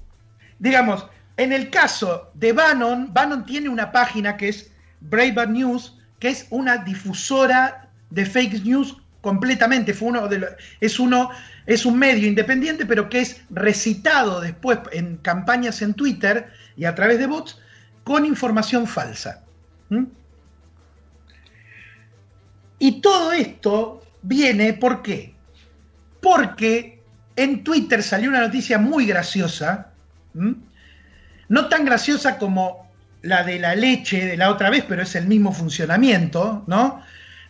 Digamos, 0.59 1.07
en 1.37 1.53
el 1.53 1.69
caso 1.71 2.31
de 2.35 2.53
Bannon, 2.53 3.13
Bannon 3.13 3.45
tiene 3.45 3.69
una 3.69 3.93
página 3.93 4.37
que 4.37 4.49
es 4.49 4.71
Brave 5.01 5.47
News, 5.49 5.99
que 6.19 6.29
es 6.29 6.47
una 6.51 6.79
difusora 6.79 7.91
de 8.11 8.25
fake 8.25 8.65
news 8.65 8.97
completamente. 9.21 9.93
Fue 9.93 10.09
uno 10.09 10.29
de 10.29 10.47
es 10.81 10.99
uno, 10.99 11.31
es 11.67 11.85
un 11.85 11.99
medio 11.99 12.27
independiente, 12.27 12.87
pero 12.87 13.09
que 13.09 13.21
es 13.21 13.43
recitado 13.51 14.41
después 14.41 14.79
en 14.93 15.19
campañas 15.19 15.83
en 15.83 15.95
Twitter 15.95 16.51
y 16.77 16.85
a 16.85 16.95
través 16.95 17.19
de 17.19 17.27
bots 17.27 17.61
con 18.05 18.25
información 18.25 18.87
falsa. 18.87 19.43
¿Mm? 19.91 20.05
Y 22.79 23.01
todo 23.01 23.33
esto 23.33 24.03
viene, 24.23 24.75
¿por 24.75 25.03
qué? 25.03 25.35
Porque 26.21 27.03
en 27.37 27.65
Twitter 27.65 28.03
salió 28.03 28.31
una 28.31 28.41
noticia 28.41 28.79
muy 28.79 29.07
graciosa, 29.07 29.93
no 30.35 31.69
tan 31.69 31.85
graciosa 31.85 32.39
como 32.39 32.91
la 33.23 33.43
de 33.43 33.59
la 33.59 33.75
leche 33.75 34.25
de 34.25 34.37
la 34.37 34.51
otra 34.51 34.71
vez, 34.71 34.85
pero 34.89 35.03
es 35.03 35.15
el 35.15 35.27
mismo 35.27 35.53
funcionamiento, 35.53 36.65
¿no? 36.67 37.03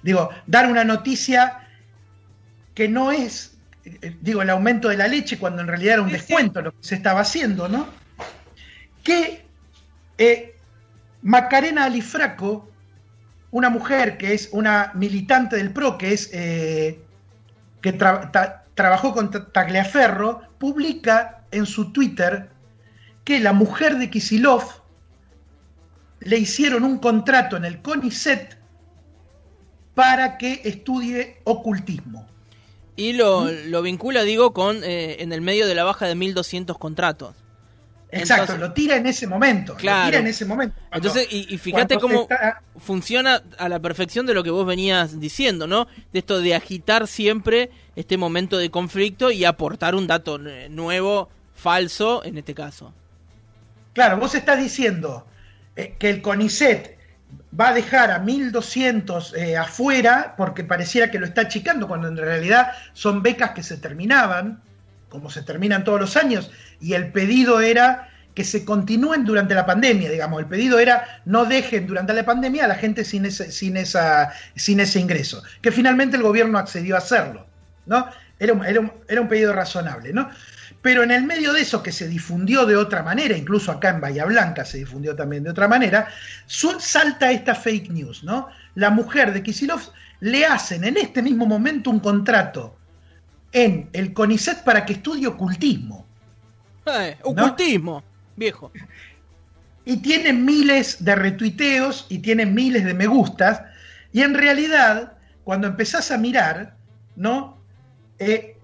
Digo, 0.02 0.30
dar 0.46 0.70
una 0.70 0.84
noticia 0.84 1.60
que 2.74 2.88
no 2.88 3.10
es, 3.12 3.56
eh, 3.84 4.16
digo, 4.20 4.42
el 4.42 4.50
aumento 4.50 4.88
de 4.88 4.96
la 4.96 5.08
leche 5.08 5.38
cuando 5.38 5.62
en 5.62 5.68
realidad 5.68 5.94
era 5.94 6.02
un 6.02 6.12
descuento 6.12 6.60
lo 6.60 6.72
que 6.72 6.78
se 6.86 6.94
estaba 6.94 7.20
haciendo, 7.20 7.68
¿no? 7.68 7.88
Que 9.02 9.44
eh, 10.18 10.56
Macarena 11.22 11.84
Alifraco 11.84 12.70
una 13.56 13.70
mujer 13.70 14.18
que 14.18 14.34
es 14.34 14.50
una 14.52 14.90
militante 14.92 15.56
del 15.56 15.72
PRO, 15.72 15.96
que 15.96 16.12
es 16.12 16.28
eh, 16.34 17.00
que 17.80 17.94
trabajó 17.94 19.14
con 19.14 19.30
Tagliaferro, 19.30 20.42
publica 20.58 21.42
en 21.50 21.64
su 21.64 21.90
Twitter 21.90 22.50
que 23.24 23.40
la 23.40 23.54
mujer 23.54 23.96
de 23.96 24.10
Kisilov 24.10 24.62
le 26.20 26.36
hicieron 26.36 26.84
un 26.84 26.98
contrato 26.98 27.56
en 27.56 27.64
el 27.64 27.80
CONICET 27.80 28.58
para 29.94 30.36
que 30.36 30.60
estudie 30.64 31.38
ocultismo. 31.44 32.26
Y 32.94 33.14
lo, 33.14 33.44
¿Mm? 33.44 33.82
vincula, 33.82 34.22
digo, 34.24 34.52
con 34.52 34.84
eh, 34.84 35.22
en 35.22 35.32
el 35.32 35.40
medio 35.40 35.66
de 35.66 35.74
la 35.74 35.84
baja 35.84 36.06
de 36.06 36.14
1.200 36.14 36.78
contratos. 36.78 37.34
Exacto, 38.10 38.56
lo 38.56 38.72
tira 38.72 38.96
en 38.96 39.06
ese 39.06 39.26
momento. 39.26 39.74
Claro. 39.74 40.04
Lo 40.04 40.06
tira 40.06 40.18
en 40.20 40.26
ese 40.28 40.44
momento. 40.44 40.76
Entonces, 40.92 41.26
y, 41.30 41.58
fíjate 41.58 41.96
cómo 41.98 42.28
funciona 42.78 43.42
a 43.58 43.68
la 43.68 43.80
perfección 43.80 44.26
de 44.26 44.34
lo 44.34 44.42
que 44.44 44.50
vos 44.50 44.66
venías 44.66 45.18
diciendo, 45.18 45.66
¿no? 45.66 45.86
De 46.12 46.20
esto 46.20 46.40
de 46.40 46.54
agitar 46.54 47.06
siempre 47.06 47.70
este 47.96 48.16
momento 48.16 48.58
de 48.58 48.70
conflicto 48.70 49.30
y 49.30 49.44
aportar 49.44 49.94
un 49.94 50.06
dato 50.06 50.38
nuevo, 50.38 51.28
falso, 51.54 52.24
en 52.24 52.38
este 52.38 52.54
caso. 52.54 52.92
Claro, 53.92 54.18
vos 54.18 54.34
estás 54.34 54.58
diciendo 54.58 55.26
eh, 55.74 55.96
que 55.98 56.10
el 56.10 56.22
CONICET 56.22 56.96
va 57.58 57.68
a 57.68 57.74
dejar 57.74 58.10
a 58.10 58.18
1200 58.18 59.34
eh, 59.34 59.56
afuera 59.56 60.34
porque 60.36 60.64
pareciera 60.64 61.10
que 61.10 61.18
lo 61.18 61.26
está 61.26 61.42
achicando, 61.42 61.88
cuando 61.88 62.08
en 62.08 62.16
realidad 62.16 62.72
son 62.92 63.22
becas 63.22 63.52
que 63.52 63.62
se 63.62 63.78
terminaban 63.78 64.62
como 65.08 65.30
se 65.30 65.42
terminan 65.42 65.84
todos 65.84 66.00
los 66.00 66.16
años, 66.16 66.50
y 66.80 66.94
el 66.94 67.12
pedido 67.12 67.60
era 67.60 68.08
que 68.36 68.44
se 68.44 68.66
continúen 68.66 69.24
durante 69.24 69.54
la 69.54 69.64
pandemia, 69.64 70.10
digamos, 70.10 70.38
el 70.40 70.46
pedido 70.46 70.78
era 70.78 71.22
no 71.24 71.46
dejen 71.46 71.86
durante 71.86 72.12
la 72.12 72.22
pandemia 72.24 72.66
a 72.66 72.68
la 72.68 72.74
gente 72.74 73.02
sin 73.02 73.24
ese, 73.24 73.50
sin 73.50 73.78
esa, 73.78 74.30
sin 74.54 74.78
ese 74.78 75.00
ingreso, 75.00 75.42
que 75.62 75.72
finalmente 75.72 76.18
el 76.18 76.22
gobierno 76.22 76.58
accedió 76.58 76.96
a 76.96 76.98
hacerlo, 76.98 77.46
¿no? 77.86 78.06
Era 78.38 78.52
un, 78.52 78.62
era 79.08 79.20
un, 79.22 79.28
pedido 79.28 79.54
razonable, 79.54 80.12
¿no? 80.12 80.28
Pero 80.82 81.02
en 81.02 81.10
el 81.10 81.24
medio 81.24 81.54
de 81.54 81.62
eso 81.62 81.82
que 81.82 81.90
se 81.90 82.06
difundió 82.06 82.66
de 82.66 82.76
otra 82.76 83.02
manera, 83.02 83.34
incluso 83.34 83.72
acá 83.72 83.88
en 83.88 84.02
Bahía 84.02 84.26
Blanca 84.26 84.66
se 84.66 84.76
difundió 84.76 85.16
también 85.16 85.42
de 85.42 85.50
otra 85.50 85.66
manera, 85.66 86.06
salta 86.46 87.30
esta 87.30 87.54
fake 87.54 87.88
news, 87.88 88.22
¿no? 88.22 88.48
La 88.74 88.90
mujer 88.90 89.32
de 89.32 89.42
Kisilov 89.42 89.80
le 90.20 90.44
hacen 90.44 90.84
en 90.84 90.98
este 90.98 91.22
mismo 91.22 91.46
momento 91.46 91.88
un 91.88 92.00
contrato 92.00 92.76
en 93.56 93.88
el 93.94 94.12
CONICET 94.12 94.64
para 94.64 94.84
que 94.84 94.92
estudie 94.92 95.26
ocultismo. 95.26 96.04
Eh, 96.84 97.16
ocultismo, 97.22 98.04
viejo. 98.36 98.70
Y 99.86 99.96
tiene 99.96 100.34
miles 100.34 101.02
de 101.02 101.14
retuiteos 101.14 102.04
y 102.10 102.18
tiene 102.18 102.44
miles 102.44 102.84
de 102.84 102.92
me 102.92 103.06
gustas. 103.06 103.62
Y 104.12 104.20
en 104.20 104.34
realidad, 104.34 105.14
cuando 105.42 105.68
empezás 105.68 106.10
a 106.10 106.18
mirar, 106.18 106.76
¿no? 107.16 107.56
Eh, 108.18 108.58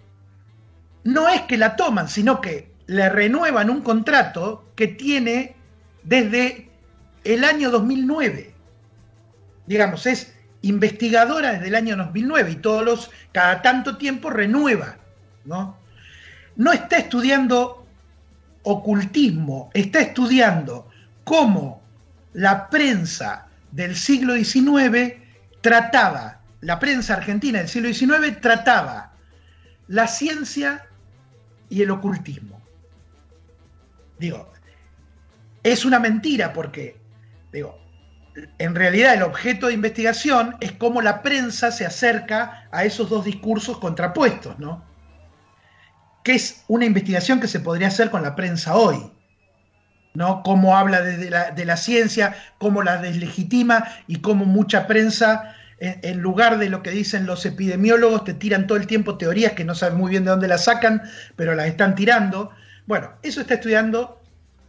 no 1.05 1.27
es 1.31 1.41
que 1.43 1.57
la 1.57 1.75
toman, 1.75 2.07
sino 2.07 2.43
que 2.43 2.71
le 2.87 3.09
renuevan 3.09 3.71
un 3.71 3.81
contrato 3.81 4.71
que 4.77 4.89
tiene 4.89 5.57
desde 6.03 6.71
el 7.25 7.45
año 7.45 7.71
2009. 7.71 8.53
Digamos, 9.67 10.05
es 10.05 10.35
investigadora 10.63 11.53
desde 11.53 11.69
el 11.69 11.75
año 11.75 11.97
2009 11.97 12.51
y 12.51 12.57
todos 12.57 12.85
los, 12.85 13.11
cada 13.33 13.63
tanto 13.63 13.97
tiempo 13.97 14.31
renueva, 14.31 14.97
¿no? 15.45 15.77
No 16.57 16.73
está 16.73 16.99
estudiando 16.99 17.87
ocultismo, 18.63 19.71
está 19.75 20.01
estudiando 20.01 20.89
cómo 21.25 21.83
la 22.33 22.71
prensa 22.71 23.47
del 23.73 23.97
siglo 23.97 24.35
XIX 24.35 25.15
trataba, 25.61 26.41
la 26.61 26.79
prensa 26.79 27.15
argentina 27.15 27.59
del 27.59 27.69
siglo 27.69 27.93
XIX 27.93 28.41
trataba 28.41 29.13
la 29.89 30.07
ciencia 30.07 30.87
y 31.69 31.83
el 31.83 31.91
ocultismo. 31.91 32.61
Digo, 34.19 34.53
es 35.63 35.85
una 35.85 35.99
mentira 35.99 36.53
porque, 36.53 36.97
digo, 37.53 37.82
en 38.59 38.75
realidad 38.75 39.15
el 39.15 39.23
objeto 39.23 39.67
de 39.67 39.75
investigación 39.75 40.57
es 40.61 40.73
cómo 40.73 41.03
la 41.03 41.23
prensa 41.23 41.71
se 41.71 41.85
acerca 41.85 42.69
a 42.71 42.85
esos 42.85 43.11
dos 43.11 43.25
discursos 43.25 43.79
contrapuestos, 43.79 44.59
¿no? 44.59 44.85
Que 46.25 46.35
es 46.35 46.65
una 46.69 46.85
investigación 46.85 47.41
que 47.41 47.49
se 47.49 47.61
podría 47.61 47.89
hacer 47.89 48.11
con 48.11 48.23
la 48.23 48.35
prensa 48.35 48.75
hoy, 48.75 49.13
¿no? 50.15 50.43
Cómo 50.43 50.77
habla 50.77 51.03
de 51.03 51.65
la, 51.65 51.77
ciencia, 51.77 52.35
cómo 52.59 52.83
la 52.83 52.99
deslegitima 52.99 53.89
y 54.07 54.21
cómo 54.21 54.45
mucha 54.45 54.87
prensa, 54.87 55.55
en, 55.79 56.01
en, 56.03 56.21
lugar 56.21 56.59
de 56.59 56.71
lo 56.71 56.83
que 56.83 56.91
dicen 56.91 57.27
los 57.27 57.45
epidemiólogos, 57.45 58.25
te 58.25 58.35
tiran 58.35 58.67
todo 58.67 58.79
el 58.79 58.87
tiempo 58.87 59.19
teorías 59.19 59.53
que 59.53 59.65
no 59.65 59.75
saben 59.75 59.99
muy 59.99 60.11
bien 60.11 60.25
de 60.25 60.31
dónde 60.31 60.49
las 60.49 60.65
sacan, 60.65 61.03
pero 61.37 61.55
las 61.55 61.67
están 61.67 61.95
tirando. 61.95 62.51
Bueno, 62.87 63.13
eso 63.23 63.41
está 63.41 63.55
estudiando, 63.55 64.23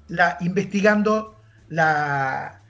la, 0.07 0.37
investigando 0.41 1.39
la, 1.69 2.62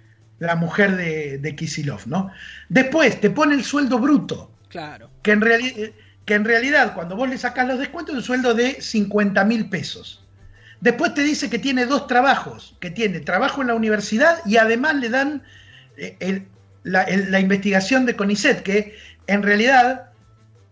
la 0.45 0.55
mujer 0.55 0.95
de, 0.95 1.37
de 1.37 1.55
Kisilov, 1.55 2.07
¿no? 2.07 2.31
Después 2.69 3.19
te 3.19 3.29
pone 3.29 3.55
el 3.55 3.63
sueldo 3.63 3.99
bruto. 3.99 4.51
Claro. 4.69 5.09
Que 5.21 5.31
en, 5.31 5.41
reali 5.41 5.93
que 6.25 6.35
en 6.35 6.45
realidad, 6.45 6.93
cuando 6.93 7.15
vos 7.15 7.29
le 7.29 7.37
sacás 7.37 7.67
los 7.67 7.79
descuentos, 7.79 8.13
es 8.13 8.19
un 8.19 8.23
sueldo 8.23 8.53
de 8.53 8.81
50 8.81 9.43
mil 9.45 9.69
pesos. 9.69 10.23
Después 10.79 11.13
te 11.13 11.23
dice 11.23 11.49
que 11.49 11.59
tiene 11.59 11.85
dos 11.85 12.07
trabajos, 12.07 12.75
que 12.79 12.91
tiene 12.91 13.19
trabajo 13.19 13.61
en 13.61 13.67
la 13.67 13.75
universidad 13.75 14.39
y 14.45 14.57
además 14.57 14.95
le 14.95 15.09
dan 15.09 15.43
eh, 15.97 16.17
el, 16.19 16.47
la, 16.83 17.03
el, 17.03 17.31
la, 17.31 17.39
investigación 17.39 18.05
de 18.05 18.15
CONICET, 18.15 18.63
que 18.63 18.95
en 19.27 19.43
realidad 19.43 20.11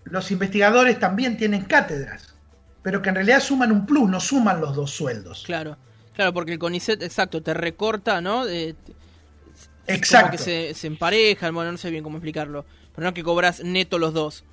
los 0.04 0.32
investigadores 0.32 1.00
también 1.00 1.38
tienen 1.38 1.64
cátedras, 1.64 2.36
pero 2.82 3.02
que 3.02 3.10
en 3.10 3.16
realidad 3.16 3.40
suman 3.40 3.72
un 3.72 3.86
plus, 3.86 4.10
no 4.10 4.20
suman 4.20 4.60
los 4.60 4.76
dos 4.76 4.92
sueldos. 4.92 5.44
Claro, 5.46 5.78
claro, 6.14 6.34
porque 6.34 6.54
el 6.54 6.60
CONICET, 6.60 7.02
exacto, 7.04 7.42
te 7.42 7.54
recorta, 7.54 8.20
¿no? 8.20 8.48
Eh, 8.48 8.76
exacto. 9.88 10.28
Como 10.28 10.38
que 10.38 10.44
se, 10.44 10.74
se, 10.74 10.88
emparejan, 10.88 11.54
bueno, 11.54 11.72
no 11.72 11.78
sé 11.78 11.90
bien 11.90 12.04
cómo 12.04 12.18
explicarlo, 12.18 12.66
pero 12.96 13.06
no 13.08 13.14
que 13.14 13.24
cobras 13.24 13.64
neto 13.64 13.98
los 13.98 14.14
dos. 14.14 14.44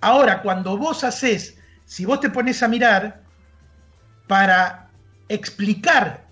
Ahora, 0.00 0.42
cuando 0.42 0.76
vos 0.76 1.04
haces, 1.04 1.58
si 1.84 2.04
vos 2.04 2.20
te 2.20 2.30
pones 2.30 2.62
a 2.62 2.68
mirar, 2.68 3.22
para 4.26 4.90
explicar 5.28 6.26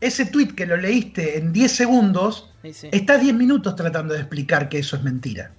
ese 0.00 0.26
tweet 0.26 0.48
que 0.54 0.66
lo 0.66 0.76
leíste 0.76 1.38
en 1.38 1.52
10 1.52 1.72
segundos, 1.72 2.52
Sí, 2.62 2.72
sí. 2.72 2.88
estás 2.92 3.20
10 3.20 3.34
minutos 3.34 3.74
tratando 3.76 4.14
de 4.14 4.20
explicar 4.20 4.68
que 4.68 4.78
eso 4.78 4.96
es 4.96 5.02
mentira. 5.02 5.52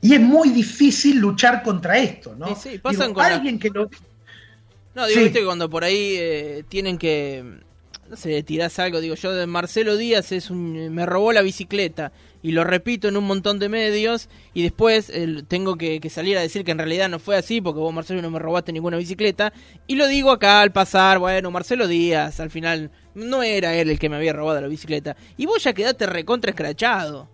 Y 0.00 0.14
es 0.14 0.20
muy 0.20 0.50
difícil 0.50 1.18
luchar 1.18 1.62
contra 1.62 1.96
esto, 1.96 2.34
¿no? 2.36 2.48
Sí, 2.56 2.72
sí, 2.72 2.78
pasan 2.78 3.00
Digo, 3.08 3.14
con 3.14 3.22
la- 3.22 3.34
alguien 3.36 3.58
que 3.58 3.70
lo... 3.70 3.88
No, 4.94 5.06
digo, 5.06 5.18
Sí. 5.18 5.24
viste 5.24 5.40
que 5.40 5.44
cuando 5.44 5.68
por 5.70 5.84
ahí 5.84 6.16
eh, 6.18 6.64
tienen 6.68 6.98
que. 6.98 7.62
No 8.08 8.16
sé, 8.16 8.42
tirás 8.42 8.78
algo. 8.78 9.00
Digo, 9.00 9.14
yo 9.14 9.32
de 9.32 9.46
Marcelo 9.46 9.96
Díaz 9.96 10.30
es 10.32 10.50
un. 10.50 10.94
Me 10.94 11.06
robó 11.06 11.32
la 11.32 11.40
bicicleta. 11.42 12.12
Y 12.42 12.52
lo 12.52 12.62
repito 12.62 13.08
en 13.08 13.16
un 13.16 13.24
montón 13.24 13.58
de 13.58 13.70
medios. 13.70 14.28
Y 14.52 14.62
después 14.62 15.08
eh, 15.08 15.42
tengo 15.48 15.76
que, 15.76 15.98
que 16.00 16.10
salir 16.10 16.36
a 16.36 16.42
decir 16.42 16.62
que 16.64 16.72
en 16.72 16.78
realidad 16.78 17.08
no 17.08 17.18
fue 17.18 17.36
así. 17.36 17.62
Porque 17.62 17.80
vos, 17.80 17.94
Marcelo, 17.94 18.20
no 18.20 18.30
me 18.30 18.38
robaste 18.38 18.72
ninguna 18.72 18.98
bicicleta. 18.98 19.52
Y 19.86 19.94
lo 19.96 20.06
digo 20.06 20.30
acá 20.30 20.60
al 20.60 20.70
pasar. 20.70 21.18
Bueno, 21.18 21.50
Marcelo 21.50 21.88
Díaz, 21.88 22.40
al 22.40 22.50
final. 22.50 22.90
No 23.14 23.42
era 23.42 23.74
él 23.74 23.88
el 23.88 23.98
que 23.98 24.08
me 24.10 24.16
había 24.16 24.32
robado 24.34 24.60
la 24.60 24.68
bicicleta. 24.68 25.16
Y 25.38 25.46
vos 25.46 25.62
ya 25.64 25.72
quedaste 25.72 26.04
recontra 26.06 26.50
escrachado. 26.50 27.30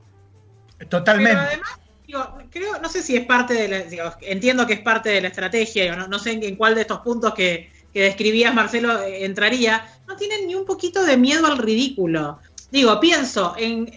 Totalmente. 0.89 1.37
Pero 1.37 1.49
además, 1.49 1.81
digo, 2.11 2.39
creo, 2.51 2.81
no 2.81 2.89
sé 2.89 3.03
si 3.05 3.17
es 3.17 3.25
parte 3.25 3.55
de 3.55 3.69
la, 3.69 3.79
digo, 3.83 4.05
entiendo 4.23 4.67
que 4.67 4.73
es 4.73 4.81
parte 4.81 5.11
de 5.11 5.21
la 5.21 5.29
estrategia, 5.29 5.85
digo, 5.85 5.97
no, 5.97 6.09
no 6.09 6.19
sé 6.19 6.33
en, 6.33 6.57
cuál 6.57 6.75
de 6.75 6.81
estos 6.81 7.01
puntos 7.01 7.35
que, 7.35 7.71
que 7.95 8.03
describías, 8.03 8.53
Marcelo, 8.53 9.01
eh, 9.01 9.25
entraría, 9.25 9.89
no 10.09 10.17
tienen 10.17 10.49
ni 10.49 10.57
un 10.57 10.65
poquito 10.65 11.05
de 11.05 11.17
miedo 11.17 11.47
al 11.47 11.59
ridículo. 11.59 12.41
Digo, 12.73 12.99
pienso 12.99 13.55
en, 13.57 13.93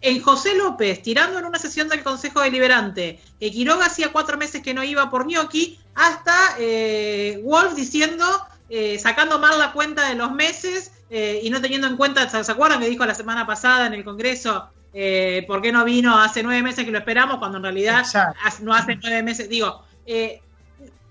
en 0.00 0.20
José 0.22 0.54
López 0.54 1.02
tirando 1.02 1.38
en 1.38 1.44
una 1.44 1.58
sesión 1.58 1.88
del 1.88 2.02
Consejo 2.02 2.40
Deliberante 2.40 3.20
que 3.38 3.50
Quiroga 3.50 3.86
hacía 3.86 4.12
cuatro 4.12 4.38
meses 4.38 4.62
que 4.62 4.74
no 4.74 4.82
iba 4.84 5.10
por 5.10 5.26
Gnocchi, 5.26 5.78
hasta 5.94 6.56
eh, 6.58 7.40
Wolf 7.44 7.74
diciendo, 7.74 8.24
eh, 8.70 8.98
sacando 8.98 9.38
mal 9.38 9.58
la 9.58 9.72
cuenta 9.72 10.08
de 10.08 10.14
los 10.14 10.32
meses 10.32 10.92
eh, 11.10 11.40
y 11.42 11.50
no 11.50 11.60
teniendo 11.60 11.86
en 11.86 11.96
cuenta, 11.96 12.28
¿se 12.28 12.52
acuerdan 12.52 12.80
que 12.80 12.88
dijo 12.88 13.04
la 13.04 13.14
semana 13.14 13.46
pasada 13.46 13.86
en 13.86 13.94
el 13.94 14.04
Congreso? 14.04 14.70
Eh, 14.94 15.44
¿Por 15.46 15.60
qué 15.60 15.70
no 15.70 15.84
vino 15.84 16.18
hace 16.18 16.42
nueve 16.42 16.62
meses 16.62 16.84
que 16.84 16.90
lo 16.90 16.98
esperamos 16.98 17.38
cuando 17.38 17.58
en 17.58 17.64
realidad 17.64 18.04
hace- 18.44 18.62
no 18.62 18.74
hace 18.74 18.96
nueve 19.02 19.22
meses? 19.22 19.48
Digo, 19.48 19.84
eh, 20.06 20.40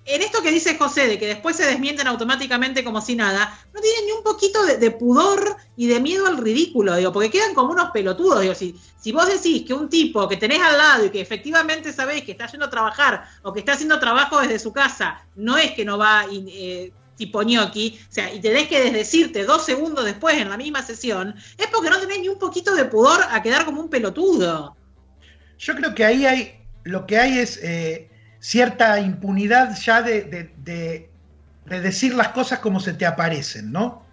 en 0.10 0.22
esto 0.22 0.42
que 0.42 0.52
dice 0.52 0.78
José, 0.78 1.06
de 1.08 1.20
que 1.20 1.28
después 1.28 1.58
se 1.58 1.66
desmienten 1.66 2.08
automáticamente 2.08 2.82
como 2.84 3.02
si 3.02 3.16
nada, 3.16 3.60
no 3.74 3.82
tienen 3.82 4.06
ni 4.06 4.12
un 4.14 4.24
poquito 4.24 4.66
de, 4.66 4.78
de 4.78 4.92
pudor 4.92 5.58
y 5.76 5.88
de 5.88 6.00
miedo 6.00 6.26
al 6.28 6.38
ridículo, 6.38 6.96
digo, 6.96 7.12
porque 7.12 7.30
quedan 7.30 7.54
como 7.54 7.74
unos 7.74 7.92
pelotudos. 7.92 8.40
Digo, 8.40 8.56
si, 8.56 8.80
si 8.98 9.12
vos 9.12 9.28
decís 9.28 9.66
que 9.68 9.74
un 9.74 9.90
tipo 9.90 10.28
que 10.30 10.38
tenés 10.38 10.62
al 10.62 10.78
lado 10.78 11.06
y 11.06 11.10
que 11.10 11.20
efectivamente 11.20 11.92
sabéis 11.92 12.24
que 12.24 12.32
está 12.32 12.48
yendo 12.48 12.68
a 12.68 12.70
trabajar 12.70 13.28
o 13.44 13.52
que 13.52 13.60
está 13.60 13.74
haciendo 13.74 14.00
trabajo 14.00 14.40
desde 14.40 14.60
su 14.60 14.72
casa, 14.72 15.22
no 15.36 15.58
es 15.58 15.74
que 15.74 15.84
no 15.84 15.98
va 15.98 16.26
eh, 16.32 16.94
tipo 17.18 17.42
ñoqui, 17.44 18.00
o 18.10 18.14
sea, 18.14 18.32
y 18.34 18.40
tenés 18.40 18.68
que 18.68 18.80
desdecirte 18.80 19.44
dos 19.44 19.66
segundos 19.66 20.06
después 20.06 20.38
en 20.38 20.50
la 20.50 20.58
misma 20.58 20.82
sesión, 20.84 21.36
es 21.58 21.68
porque 21.68 21.90
no 21.90 22.00
tenés 22.00 22.20
ni 22.20 22.30
un 22.30 22.40
poquito 22.40 22.76
de 22.76 22.86
pudor 22.86 23.20
a 23.30 23.42
quedar 23.42 23.66
como 23.66 23.82
un 23.82 23.90
pelotudo. 23.90 24.78
Yo 25.58 25.76
creo 25.76 25.94
que 25.96 26.06
ahí 26.06 26.26
hay, 26.26 26.60
lo 26.84 27.06
que 27.08 27.18
hay 27.18 27.40
es 27.40 27.60
eh, 27.64 28.10
cierta 28.40 29.00
impunidad 29.00 29.76
ya 29.78 30.02
de, 30.02 30.22
de- 30.24 30.54
de- 30.58 31.10
de 31.66 31.82
decir 31.82 32.14
las 32.16 32.30
cosas 32.30 32.60
como 32.60 32.80
se 32.80 32.94
te 32.94 33.06
aparecen, 33.06 33.72
¿no? 33.74 34.06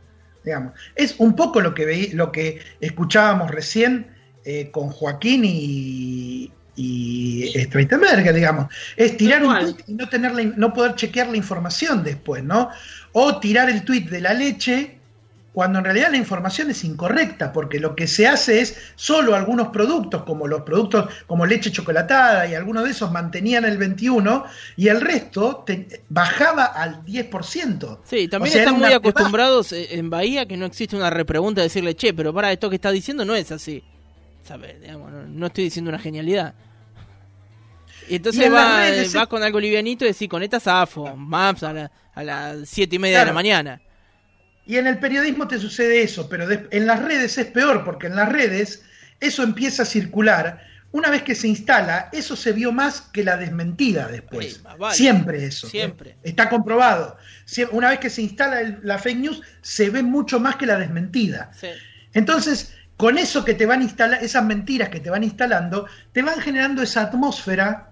Digamos, 0.45 0.73
es 0.97 1.15
un 1.19 1.37
poco 1.37 1.61
lo 1.61 1.73
que 1.73 1.85
veí, 1.85 2.09
lo 2.13 2.33
que 2.33 2.61
escuchábamos 2.81 3.51
recién 3.51 4.15
eh, 4.45 4.71
con 4.73 4.91
Joaquín 4.91 5.43
y, 5.45 6.51
y 6.77 7.53
Streitenberger, 7.57 8.35
digamos, 8.35 8.67
es 8.97 9.17
tirar 9.17 9.45
un 9.45 9.59
tweet 9.59 9.77
y 9.87 9.95
no 9.95 10.09
tener 10.09 10.33
la 10.35 10.43
no 10.45 10.73
poder 10.73 10.95
chequear 10.95 11.29
la 11.29 11.37
información 11.37 12.03
después, 12.03 12.43
¿no? 12.43 12.71
O 13.13 13.39
tirar 13.39 13.71
el 13.71 13.85
tweet 13.85 14.03
de 14.11 14.21
la 14.21 14.35
leche 14.35 14.99
cuando 15.53 15.79
en 15.79 15.85
realidad 15.85 16.11
la 16.11 16.17
información 16.17 16.69
es 16.71 16.83
incorrecta, 16.83 17.53
porque 17.53 17.79
lo 17.79 17.95
que 17.95 18.09
se 18.09 18.27
hace 18.27 18.61
es 18.61 18.77
solo 18.97 19.37
algunos 19.37 19.69
productos, 19.69 20.25
como 20.25 20.49
los 20.49 20.63
productos 20.63 21.07
como 21.29 21.47
leche 21.47 21.71
chocolatada 21.71 22.45
y 22.49 22.57
algunos 22.57 22.83
de 22.83 22.91
esos 22.91 23.13
mantenían 23.13 23.65
el 23.65 23.79
21 23.79 24.45
y 24.77 24.89
el 24.89 25.01
resto 25.01 25.63
te- 25.65 26.03
bajaba 26.09 26.65
al 26.65 27.05
10%. 27.05 27.99
Sí, 28.03 28.27
también 28.27 28.51
O 28.51 28.53
sea, 28.53 28.63
era 28.63 28.71
están 28.73 28.81
muy 28.81 28.93
acostumbrados 28.93 29.71
eh, 29.71 29.95
en 29.97 30.11
Bahía 30.11 30.45
que 30.47 30.57
no 30.57 30.67
existe 30.67 30.97
una 30.97 31.11
repregunta 31.11 31.61
de 31.61 31.69
decirle, 31.69 31.95
che, 31.95 32.13
pero 32.13 32.35
para 32.35 32.51
esto 32.51 32.69
que 32.69 32.75
está 32.75 32.91
diciendo 32.91 33.25
no 33.25 33.37
es 33.37 33.53
así. 33.53 33.85
¿Sabes? 34.45 34.81
Digamos, 34.81 35.11
no, 35.11 35.23
no 35.27 35.47
estoy 35.47 35.65
diciendo 35.65 35.89
una 35.91 35.99
genialidad. 35.99 36.55
Y 38.09 38.17
entonces 38.17 38.47
Y 38.47 38.49
va, 38.51 38.81
redes 38.81 39.17
va 39.17 39.27
con 39.27 39.43
algo 39.43 39.59
livianito 39.59 40.05
y 40.05 40.09
decís, 40.09 40.29
con 40.29 40.43
esta 40.43 40.61
zafo, 40.61 41.17
maps 41.17 41.63
a, 41.63 41.73
la- 41.73 41.91
a 42.15 42.23
las 42.23 42.69
siete 42.69 42.97
y 42.97 42.99
media 42.99 43.21
de 43.21 43.27
la 43.27 43.33
mañana. 43.33 43.81
Y 44.67 44.77
en 44.77 44.87
el 44.87 44.99
periodismo 44.99 45.49
te 45.49 45.59
sucede 45.59 46.03
eso, 46.03 46.29
pero 46.29 46.47
en 46.51 46.87
las 46.87 47.03
redes 47.03 47.37
es 47.39 47.47
peor, 47.47 47.85
porque 47.85 48.07
en 48.07 48.17
las 48.17 48.31
redes 48.31 48.85
eso 49.21 49.43
empieza 49.43 49.83
a 49.83 49.87
circular. 49.87 50.63
Una 50.93 51.11
vez 51.11 51.23
que 51.23 51.35
se 51.35 51.49
instala, 51.49 52.09
eso 52.13 52.37
se 52.37 52.53
vio 52.53 52.73
más 52.73 53.01
que 53.01 53.25
la 53.25 53.37
desmentida 53.37 54.07
después. 54.09 54.63
Vale. 54.79 54.95
Siempre 54.95 55.45
eso. 55.45 55.67
¿eh? 55.67 55.71
Siempre. 55.71 56.17
Está 56.23 56.49
comprobado. 56.49 57.17
Una 57.73 57.91
vez 57.91 57.99
que 57.99 58.11
se 58.11 58.23
instala 58.23 58.61
el- 58.61 58.79
la 58.83 58.99
fake 58.99 59.19
news, 59.19 59.43
se 59.61 59.91
ve 59.91 60.03
mucho 60.03 60.39
más 60.39 60.57
que 60.57 60.67
la 60.67 60.79
desmentida. 60.79 61.51
Sí. 61.59 61.69
Entonces, 62.13 62.75
con 62.97 63.19
eso 63.19 63.45
que 63.45 63.55
te 63.55 63.67
van 63.67 63.83
instalando, 63.83 64.25
esas 64.25 64.45
mentiras 64.45 64.89
que 64.89 65.01
te 65.01 65.11
van 65.11 65.25
instalando, 65.25 65.87
te 66.13 66.23
van 66.23 66.41
generando 66.41 66.83
esa 66.83 67.03
atmósfera, 67.03 67.91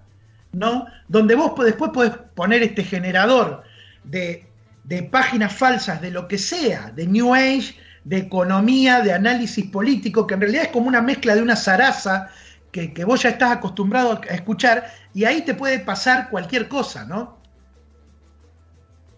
¿no? 0.51 0.87
Donde 1.07 1.35
vos 1.35 1.53
después 1.63 1.91
podés 1.91 2.13
poner 2.35 2.63
este 2.63 2.83
generador 2.83 3.63
de, 4.03 4.45
de 4.83 5.03
páginas 5.03 5.53
falsas 5.53 6.01
de 6.01 6.11
lo 6.11 6.27
que 6.27 6.37
sea, 6.37 6.91
de 6.91 7.07
New 7.07 7.33
Age, 7.33 7.75
de 8.05 8.17
economía, 8.17 9.01
de 9.01 9.13
análisis 9.13 9.65
político, 9.65 10.25
que 10.27 10.35
en 10.35 10.41
realidad 10.41 10.63
es 10.63 10.69
como 10.69 10.87
una 10.87 11.01
mezcla 11.01 11.35
de 11.35 11.41
una 11.41 11.55
zaraza 11.55 12.29
que, 12.71 12.93
que 12.93 13.05
vos 13.05 13.21
ya 13.21 13.29
estás 13.29 13.51
acostumbrado 13.51 14.21
a 14.29 14.33
escuchar 14.33 14.91
y 15.13 15.25
ahí 15.25 15.41
te 15.41 15.53
puede 15.53 15.79
pasar 15.79 16.29
cualquier 16.29 16.67
cosa, 16.67 17.05
¿no? 17.05 17.37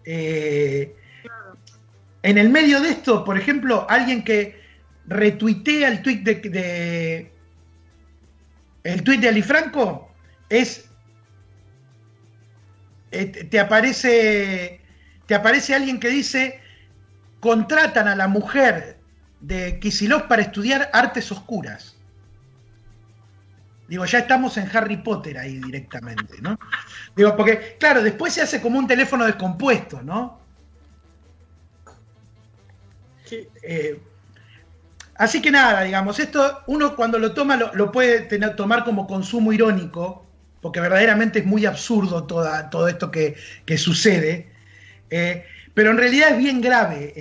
Eh, 0.04 0.94
en 2.22 2.38
el 2.38 2.48
medio 2.48 2.80
de 2.80 2.90
esto, 2.90 3.24
por 3.24 3.38
ejemplo, 3.38 3.86
alguien 3.88 4.24
que 4.24 4.65
retuitea 5.08 5.88
el 5.88 6.02
tweet 6.02 6.22
de, 6.22 6.34
de 6.34 7.32
el 8.84 9.02
tweet 9.02 9.18
de 9.18 9.28
Alifranco 9.28 10.10
es 10.48 10.88
eh, 13.10 13.26
te 13.26 13.60
aparece 13.60 14.80
te 15.26 15.34
aparece 15.34 15.74
alguien 15.74 16.00
que 16.00 16.08
dice 16.08 16.60
contratan 17.40 18.08
a 18.08 18.16
la 18.16 18.28
mujer 18.28 18.98
de 19.40 19.78
Kisilov 19.78 20.26
para 20.28 20.42
estudiar 20.42 20.90
artes 20.92 21.30
oscuras. 21.30 21.96
Digo, 23.88 24.04
ya 24.04 24.20
estamos 24.20 24.56
en 24.56 24.68
Harry 24.76 24.96
Potter 24.96 25.38
ahí 25.38 25.60
directamente, 25.60 26.40
¿no? 26.40 26.58
Digo, 27.14 27.36
porque, 27.36 27.76
claro, 27.78 28.02
después 28.02 28.32
se 28.32 28.42
hace 28.42 28.60
como 28.60 28.80
un 28.80 28.88
teléfono 28.88 29.24
descompuesto, 29.24 30.02
¿no? 30.02 30.40
Eh, 33.62 34.00
así 35.18 35.42
que 35.42 35.50
nada, 35.50 35.82
digamos, 35.82 36.18
esto 36.18 36.62
uno 36.66 36.96
cuando 36.96 37.18
lo 37.18 37.32
toma 37.32 37.56
lo, 37.56 37.92
puede 37.92 38.20
tener, 38.20 38.56
tomar 38.56 38.84
como 38.84 39.06
consumo 39.06 39.52
irónico, 39.52 40.26
porque 40.60 40.80
verdaderamente 40.80 41.40
es 41.40 41.46
muy 41.46 41.66
absurdo 41.66 42.24
toda, 42.24 42.70
todo 42.70 42.88
esto 42.88 43.10
que, 43.10 43.36
sucede, 43.76 44.50
eh, 45.10 45.44
pero 45.74 45.90
en 45.90 45.98
realidad 45.98 46.30
es 46.30 46.38
bien 46.38 46.60
grave 46.60 47.12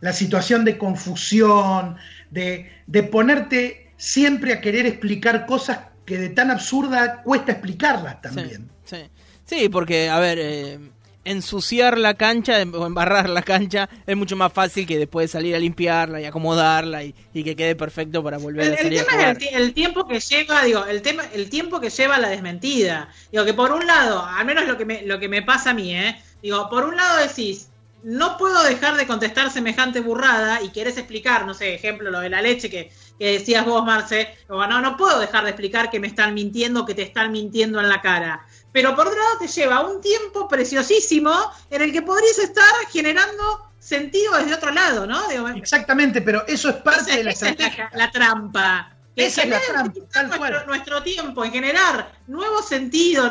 la 0.00 0.12
situación 0.12 0.64
de 0.64 0.76
confusión, 0.76 1.96
de, 2.30 2.70
de 2.86 3.02
ponerte 3.04 3.92
siempre 3.96 4.52
a 4.52 4.60
querer 4.60 4.86
explicar 4.86 5.46
cosas 5.46 5.78
que 6.04 6.18
de 6.18 6.28
tan 6.30 6.50
absurda 6.50 7.22
cuesta 7.22 7.52
explicarlas 7.52 8.20
también. 8.20 8.68
Sí, 8.84 8.98
sí. 9.44 9.68
porque, 9.68 10.08
a 10.08 10.18
ver, 10.18 10.38
eh, 10.40 10.78
ensuciar 11.24 11.98
la 11.98 12.14
cancha 12.14 12.62
o 12.72 12.86
embarrar 12.86 13.28
la 13.28 13.42
cancha 13.42 13.88
es 14.06 14.16
mucho 14.16 14.36
más 14.36 14.52
fácil 14.52 14.86
que 14.86 14.98
después 14.98 15.30
salir 15.30 15.54
a 15.54 15.58
limpiarla 15.58 16.20
y 16.20 16.24
acomodarla 16.24 17.04
y, 17.04 17.14
que 17.32 17.56
quede 17.56 17.74
perfecto 17.74 18.22
para 18.22 18.38
volver 18.38 18.72
a 18.72 18.76
salir 18.76 18.98
el 18.98 19.06
tema 19.06 19.30
Es 19.30 19.52
el, 19.52 19.74
tiempo 19.74 20.06
que 20.06 20.20
lleva, 20.20 20.64
digo, 20.64 20.84
el 20.84 21.02
tema, 21.02 21.22
el 21.32 21.50
tiempo 21.50 21.80
que 21.80 21.90
lleva 21.90 22.18
la 22.18 22.28
desmentida. 22.28 23.08
Digo 23.32 23.44
que 23.44 23.54
por 23.54 23.72
un 23.72 23.86
lado, 23.86 24.24
al 24.24 24.44
menos 24.46 24.66
lo 24.66 24.76
que 24.76 24.84
me, 24.84 25.02
lo 25.02 25.18
que 25.18 25.28
me 25.28 25.42
pasa 25.42 25.70
a 25.70 25.74
mí, 25.74 25.94
¿eh? 25.94 26.16
Digo, 26.42 26.68
por 26.68 26.84
un 26.84 26.96
lado 26.96 27.18
decís, 27.26 27.68
no 28.04 28.36
puedo 28.36 28.62
dejar 28.62 28.96
de 28.96 29.06
contestar 29.06 29.50
semejante 29.50 30.00
burrada 30.00 30.60
y 30.62 30.68
querés 30.68 30.98
explicar, 30.98 31.46
no 31.46 31.54
sé, 31.54 31.74
ejemplo, 31.74 32.10
lo 32.10 32.20
de 32.20 32.28
la 32.28 32.42
leche 32.42 32.68
que, 32.68 32.92
decías 33.18 33.64
vos, 33.64 33.82
Marce, 33.82 34.28
no, 34.48 34.80
no 34.80 34.96
puedo 34.98 35.18
dejar 35.18 35.44
de 35.44 35.50
explicar 35.50 35.90
que 35.90 36.00
me 36.00 36.06
están 36.06 36.34
mintiendo, 36.34 36.84
que 36.84 36.94
te 36.94 37.02
están 37.02 37.32
mintiendo 37.32 37.80
en 37.80 37.88
la 37.88 38.02
cara. 38.02 38.46
Pero 38.74 38.96
por 38.96 39.06
otro 39.06 39.16
lado 39.16 39.38
te 39.38 39.46
lleva 39.46 39.88
un 39.88 40.00
tiempo 40.00 40.48
preciosísimo 40.48 41.32
en 41.70 41.80
el 41.80 41.92
que 41.92 42.02
podrías 42.02 42.40
estar 42.40 42.74
generando 42.90 43.70
sentido 43.78 44.36
desde 44.36 44.52
otro 44.52 44.72
lado, 44.72 45.06
¿no? 45.06 45.28
Exactamente, 45.50 46.20
pero 46.20 46.44
eso 46.48 46.70
es 46.70 46.76
parte 46.76 47.16
de 47.18 47.22
la 47.22 47.30
estrategia. 47.30 47.88
la, 47.94 48.10
trampa. 48.10 48.92
esa 49.14 49.42
es 49.42 49.48
la 49.48 49.60
trampa, 49.60 50.38
nuestro, 50.38 50.66
nuestro, 50.66 51.02
tiempo 51.04 51.44
en 51.44 51.52
generar 51.52 52.18
nuevos 52.26 52.66
sentidos, 52.66 53.30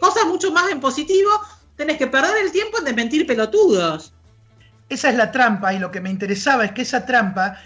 cosas 0.00 0.24
mucho 0.24 0.50
más 0.50 0.70
en 0.70 0.80
positivo, 0.80 1.28
tenés 1.76 1.98
que 1.98 2.06
perder 2.06 2.46
el 2.46 2.50
tiempo 2.50 2.78
en 2.78 2.84
desmentir 2.86 3.26
pelotudos. 3.26 4.14
Esa 4.88 5.10
es 5.10 5.16
la 5.16 5.30
trampa 5.30 5.74
y 5.74 5.78
lo 5.78 5.90
que 5.90 6.00
me 6.00 6.08
interesaba 6.08 6.64
es 6.64 6.72
que 6.72 6.80
esa 6.80 7.04
trampa 7.04 7.58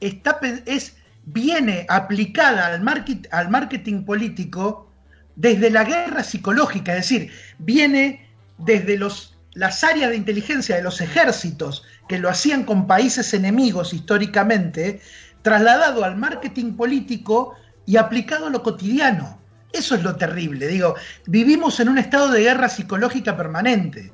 está, 0.00 0.40
es, 0.66 0.96
viene 1.22 1.86
aplicada 1.88 2.66
al, 2.66 2.80
market, 2.80 3.32
al 3.32 3.48
marketing 3.48 4.04
político 4.04 4.89
desde 5.40 5.70
la 5.70 5.84
guerra 5.84 6.22
psicológica, 6.22 6.92
es 6.92 7.08
decir, 7.08 7.32
viene 7.58 8.28
desde 8.58 8.98
las 9.54 9.84
áreas 9.84 10.10
de 10.10 10.16
inteligencia 10.16 10.76
de 10.76 10.82
los 10.82 11.00
ejércitos 11.00 11.82
que 12.08 12.18
lo 12.18 12.28
hacían 12.28 12.64
con 12.64 12.86
países 12.86 13.32
enemigos 13.32 13.94
históricamente, 13.94 15.00
trasladado 15.40 16.04
al 16.04 16.16
marketing 16.16 16.74
político 16.74 17.54
y 17.86 17.96
aplicado 17.96 18.48
a 18.48 18.50
lo 18.50 18.62
cotidiano. 18.62 19.40
Eso 19.72 19.94
es 19.94 20.02
lo 20.02 20.16
terrible. 20.16 20.66
Digo, 20.66 20.94
vivimos 21.26 21.80
en 21.80 21.88
un 21.88 21.96
estado 21.96 22.30
de 22.30 22.42
guerra 22.42 22.68
psicológica 22.68 23.34
permanente. 23.34 24.12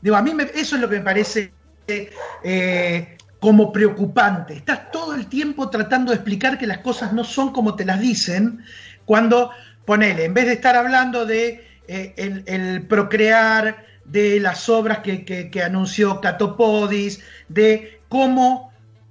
Digo, 0.00 0.16
a 0.16 0.22
mí 0.22 0.32
eso 0.54 0.74
es 0.74 0.82
lo 0.82 0.88
que 0.88 0.96
me 0.96 1.04
parece 1.04 1.52
eh, 1.86 3.16
como 3.38 3.70
preocupante. 3.70 4.54
Estás 4.54 4.90
todo 4.90 5.14
el 5.14 5.28
tiempo 5.28 5.70
tratando 5.70 6.10
de 6.10 6.16
explicar 6.16 6.58
que 6.58 6.66
las 6.66 6.78
cosas 6.78 7.12
no 7.12 7.22
son 7.22 7.52
como 7.52 7.76
te 7.76 7.84
las 7.84 8.00
dicen, 8.00 8.64
cuando, 9.08 9.52
ponele, 9.88 10.26
en 10.26 10.34
vez 10.34 10.44
de 10.44 10.52
estar 10.52 10.76
hablando 10.76 11.24
de 11.24 11.66
eh, 11.88 12.44
el, 12.44 12.82
procrear, 12.82 13.86
de 14.04 14.38
las 14.38 14.68
obras 14.68 14.98
que, 14.98 15.24
que 15.24 15.62
anunció 15.62 16.20
Catopodis, 16.20 17.20
de 17.48 18.02
cómo 18.10 18.70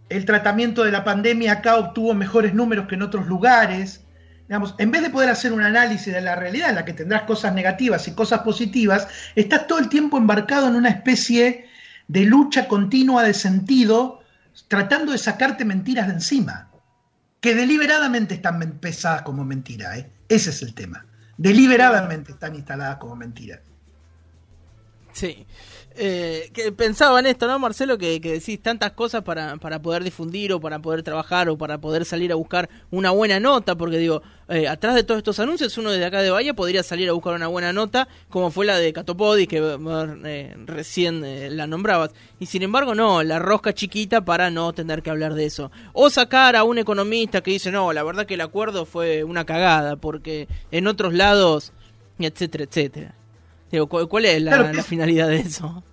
el 0.09 0.25
tratamiento 0.25 0.83
de 0.83 0.91
la 0.91 1.03
pandemia 1.03 1.53
acá 1.53 1.77
obtuvo 1.77 2.13
mejores 2.13 2.53
números 2.53 2.87
que 2.87 2.93
en 2.93 3.01
otros 3.01 3.25
lugares, 3.25 4.03
digamos, 4.47 4.75
en 4.77 4.91
vez 4.91 5.01
de 5.01 5.09
poder 5.09 5.31
hacer 5.31 5.51
un 5.51 5.63
análisis 5.63 6.13
de 6.13 6.21
la 6.21 6.35
realidad 6.35 6.69
en 6.69 6.75
la 6.75 6.85
que 6.85 6.93
tendrás 6.93 7.23
cosas 7.23 7.55
negativas 7.55 8.07
y 8.07 8.11
cosas 8.13 8.41
positivas, 8.41 9.07
estás 9.35 9.65
todo 9.65 9.79
el 9.79 9.89
tiempo 9.89 10.19
embarcado 10.19 10.67
en 10.67 10.75
una 10.75 10.89
especie 10.89 11.65
de 12.07 12.21
lucha 12.21 12.67
continua 12.67 13.23
de 13.23 13.33
sentido, 13.33 14.21
tratando 14.67 15.11
de 15.11 15.17
sacarte 15.17 15.65
mentiras 15.65 16.05
de 16.05 16.13
encima, 16.13 16.69
que 17.41 17.55
deliberadamente 17.55 18.35
están 18.35 18.59
pesadas 18.79 19.23
como 19.23 19.43
mentira. 19.43 19.97
¿eh? 19.97 20.11
Ese 20.29 20.49
es 20.49 20.61
el 20.61 20.73
tema. 20.73 21.05
Deliberadamente 21.37 22.31
están 22.31 22.55
instaladas 22.55 22.97
como 22.97 23.15
mentira. 23.15 23.61
Sí. 25.13 25.45
Eh, 25.99 26.51
que 26.53 26.71
pensaba 26.71 27.19
en 27.19 27.25
esto, 27.25 27.47
¿no, 27.47 27.57
Marcelo? 27.57 27.97
Que, 27.97 28.19
decís 28.19 28.61
tantas 28.61 28.91
cosas 28.91 29.23
para, 29.23 29.57
para, 29.57 29.81
poder 29.81 30.03
difundir 30.03 30.53
o 30.53 30.59
para 30.59 30.77
poder 30.79 31.01
trabajar 31.01 31.49
o 31.49 31.57
para 31.57 31.79
poder 31.79 32.05
salir 32.05 32.31
a 32.31 32.35
buscar 32.35 32.69
una 32.91 33.09
buena 33.09 33.39
nota, 33.39 33.75
porque 33.75 33.97
digo, 33.97 34.21
eh, 34.47 34.67
atrás 34.67 34.93
de 34.93 35.03
todos 35.03 35.17
estos 35.17 35.39
anuncios, 35.39 35.75
uno 35.79 35.89
desde 35.89 36.05
acá 36.05 36.21
de 36.21 36.29
Bahía 36.29 36.53
podría 36.53 36.83
salir 36.83 37.09
a 37.09 37.13
buscar 37.13 37.33
una 37.33 37.47
buena 37.47 37.73
nota, 37.73 38.07
como 38.29 38.51
fue 38.51 38.67
la 38.67 38.77
de 38.77 38.93
Catopodi, 38.93 39.47
que 39.47 39.57
eh, 39.57 40.55
recién 40.65 41.57
la 41.57 41.65
nombrabas. 41.65 42.11
Y 42.39 42.45
sin 42.45 42.61
embargo, 42.61 42.93
no, 42.93 43.23
la 43.23 43.39
rosca 43.39 43.73
chiquita 43.73 44.23
para 44.23 44.51
no 44.51 44.73
tener 44.73 45.01
que 45.01 45.09
hablar 45.09 45.33
de 45.33 45.45
eso. 45.45 45.71
O 45.93 46.11
sacar 46.11 46.55
a 46.55 46.63
un 46.63 46.77
economista 46.77 47.41
que 47.41 47.51
dice, 47.51 47.71
no, 47.71 47.91
la 47.91 48.03
verdad 48.03 48.27
que 48.27 48.35
el 48.35 48.41
acuerdo 48.41 48.85
fue 48.85 49.23
una 49.23 49.45
cagada, 49.45 49.95
porque 49.95 50.47
en 50.69 50.85
otros 50.85 51.15
lados, 51.15 51.73
etcétera, 52.19 52.65
etcétera. 52.65 53.16
Digo, 53.71 53.87
¿cuál 53.87 54.25
es 54.25 54.41
la, 54.41 54.83
finalidad 54.83 55.27
de 55.27 55.39
eso? 55.39 55.83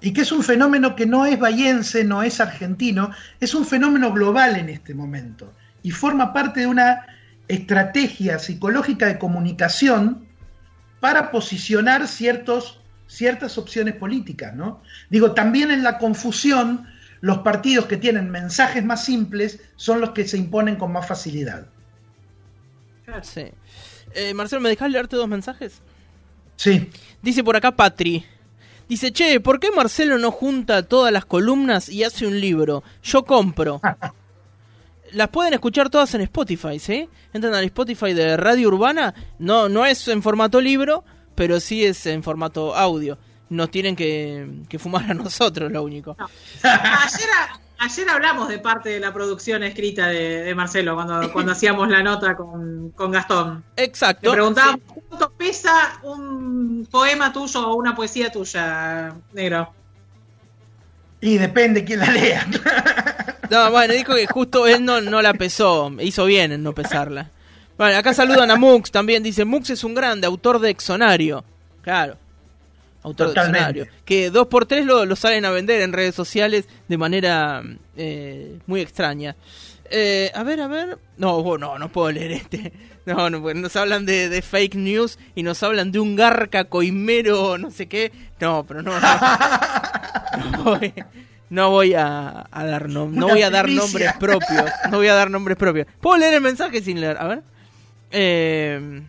Y 0.00 0.12
que 0.12 0.22
es 0.22 0.32
un 0.32 0.42
fenómeno 0.42 0.96
que 0.96 1.06
no 1.06 1.26
es 1.26 1.38
bayense, 1.38 2.04
no 2.04 2.22
es 2.22 2.40
argentino, 2.40 3.10
es 3.38 3.54
un 3.54 3.66
fenómeno 3.66 4.12
global 4.12 4.56
en 4.56 4.68
este 4.68 4.94
momento. 4.94 5.52
Y 5.82 5.90
forma 5.90 6.32
parte 6.32 6.60
de 6.60 6.66
una 6.66 7.06
estrategia 7.48 8.38
psicológica 8.38 9.06
de 9.06 9.18
comunicación 9.18 10.26
para 11.00 11.30
posicionar 11.30 12.08
ciertos, 12.08 12.80
ciertas 13.06 13.58
opciones 13.58 13.94
políticas, 13.94 14.54
¿no? 14.54 14.82
Digo, 15.10 15.32
también 15.32 15.70
en 15.70 15.82
la 15.82 15.98
confusión, 15.98 16.86
los 17.20 17.38
partidos 17.38 17.86
que 17.86 17.96
tienen 17.96 18.30
mensajes 18.30 18.84
más 18.84 19.04
simples 19.04 19.60
son 19.76 20.00
los 20.00 20.10
que 20.10 20.26
se 20.26 20.38
imponen 20.38 20.76
con 20.76 20.92
más 20.92 21.06
facilidad. 21.06 21.66
Sí. 23.22 23.52
Eh, 24.14 24.34
Marcelo, 24.34 24.62
¿me 24.62 24.68
dejas 24.68 24.90
leerte 24.90 25.16
dos 25.16 25.28
mensajes? 25.28 25.82
Sí. 26.56 26.90
Dice 27.20 27.44
por 27.44 27.56
acá 27.56 27.72
Patri. 27.72 28.24
Dice, 28.88 29.12
che, 29.12 29.40
¿por 29.40 29.58
qué 29.58 29.70
Marcelo 29.70 30.18
no 30.18 30.30
junta 30.30 30.82
todas 30.82 31.12
las 31.12 31.24
columnas 31.24 31.88
y 31.88 32.04
hace 32.04 32.26
un 32.26 32.40
libro? 32.40 32.82
Yo 33.02 33.24
compro. 33.24 33.80
las 35.12 35.28
pueden 35.28 35.54
escuchar 35.54 35.90
todas 35.90 36.14
en 36.14 36.22
Spotify, 36.22 36.78
¿sí? 36.78 37.08
Entran 37.32 37.54
al 37.54 37.64
Spotify 37.64 38.12
de 38.12 38.36
Radio 38.36 38.68
Urbana. 38.68 39.14
No, 39.38 39.68
no 39.68 39.86
es 39.86 40.06
en 40.08 40.22
formato 40.22 40.60
libro, 40.60 41.04
pero 41.34 41.60
sí 41.60 41.84
es 41.84 42.06
en 42.06 42.22
formato 42.22 42.74
audio. 42.74 43.18
Nos 43.48 43.70
tienen 43.70 43.96
que, 43.96 44.78
fumar 44.78 45.10
a 45.10 45.14
nosotros, 45.14 45.70
lo 45.70 45.82
único. 45.82 46.16
Ayer, 46.62 47.30
Ayer 47.84 48.08
hablamos 48.10 48.48
de 48.48 48.60
parte 48.60 48.90
de 48.90 49.00
la 49.00 49.12
producción 49.12 49.64
escrita 49.64 50.06
de, 50.06 50.54
Marcelo 50.54 50.94
cuando, 50.94 51.32
cuando 51.32 51.50
hacíamos 51.50 51.88
la 51.88 52.00
nota 52.00 52.36
con, 52.36 52.92
Gastón. 53.10 53.64
Exacto. 53.74 54.28
Le 54.28 54.34
preguntábamos 54.34 54.80
cuánto 54.86 55.32
pesa 55.32 55.98
un 56.04 56.86
poema 56.88 57.32
tuyo 57.32 57.68
o 57.68 57.74
una 57.74 57.92
poesía 57.96 58.30
tuya, 58.30 59.12
negro. 59.32 59.74
Y 61.20 61.38
depende 61.38 61.84
quién 61.84 61.98
la 61.98 62.12
lea. 62.12 62.46
No, 63.50 63.70
bueno, 63.72 63.92
dijo 63.94 64.14
que 64.14 64.26
justo 64.28 64.66
él 64.68 64.84
no, 64.84 65.00
no 65.00 65.20
la 65.20 65.34
pesó. 65.34 65.90
Hizo 66.00 66.24
bien 66.24 66.52
en 66.52 66.62
no 66.62 66.72
pesarla. 66.72 67.30
Bueno, 67.76 67.98
acá 67.98 68.14
saludan 68.14 68.50
a 68.52 68.56
Mux 68.56 68.92
también. 68.92 69.24
Dice, 69.24 69.44
Mux 69.44 69.68
es 69.70 69.82
un 69.82 69.94
grande 69.94 70.26
autor 70.26 70.60
de 70.60 70.70
Exonario. 70.70 71.44
Claro. 71.82 72.16
Autor 73.02 73.34
de 73.34 73.40
escenario. 73.40 73.86
Que 74.04 74.30
dos 74.30 74.46
por 74.46 74.66
tres 74.66 74.86
lo, 74.86 75.04
lo 75.04 75.16
salen 75.16 75.44
a 75.44 75.50
vender 75.50 75.82
en 75.82 75.92
redes 75.92 76.14
sociales 76.14 76.66
de 76.88 76.98
manera 76.98 77.62
eh, 77.96 78.58
muy 78.66 78.80
extraña. 78.80 79.36
Eh, 79.90 80.30
a 80.34 80.42
ver, 80.42 80.60
a 80.60 80.68
ver. 80.68 80.98
No, 81.18 81.58
no, 81.58 81.78
no 81.78 81.88
puedo 81.92 82.10
leer 82.10 82.32
este. 82.32 82.72
No, 83.04 83.28
no, 83.30 83.40
nos 83.54 83.74
hablan 83.74 84.06
de, 84.06 84.28
de 84.28 84.42
fake 84.42 84.76
news 84.76 85.18
y 85.34 85.42
nos 85.42 85.60
hablan 85.64 85.90
de 85.90 85.98
un 85.98 86.14
garca 86.14 86.66
coimero, 86.66 87.58
no 87.58 87.72
sé 87.72 87.88
qué. 87.88 88.12
No, 88.38 88.64
pero 88.64 88.80
no. 88.80 88.92
No, 89.00 89.08
no 90.52 90.62
voy, 90.62 90.94
no 91.50 91.70
voy 91.70 91.94
a, 91.94 92.46
a 92.48 92.64
dar 92.64 92.88
no 92.88 93.06
Una 93.06 93.26
voy 93.26 93.42
a 93.42 93.50
dar 93.50 93.68
nombres 93.68 94.12
propios. 94.20 94.70
No 94.88 94.98
voy 94.98 95.08
a 95.08 95.14
dar 95.14 95.32
nombres 95.32 95.56
propios. 95.56 95.88
¿Puedo 96.00 96.16
leer 96.16 96.34
el 96.34 96.42
mensaje 96.42 96.80
sin 96.80 97.00
leer? 97.00 97.16
A 97.18 97.26
ver. 97.26 97.42
Eh, 98.12 99.02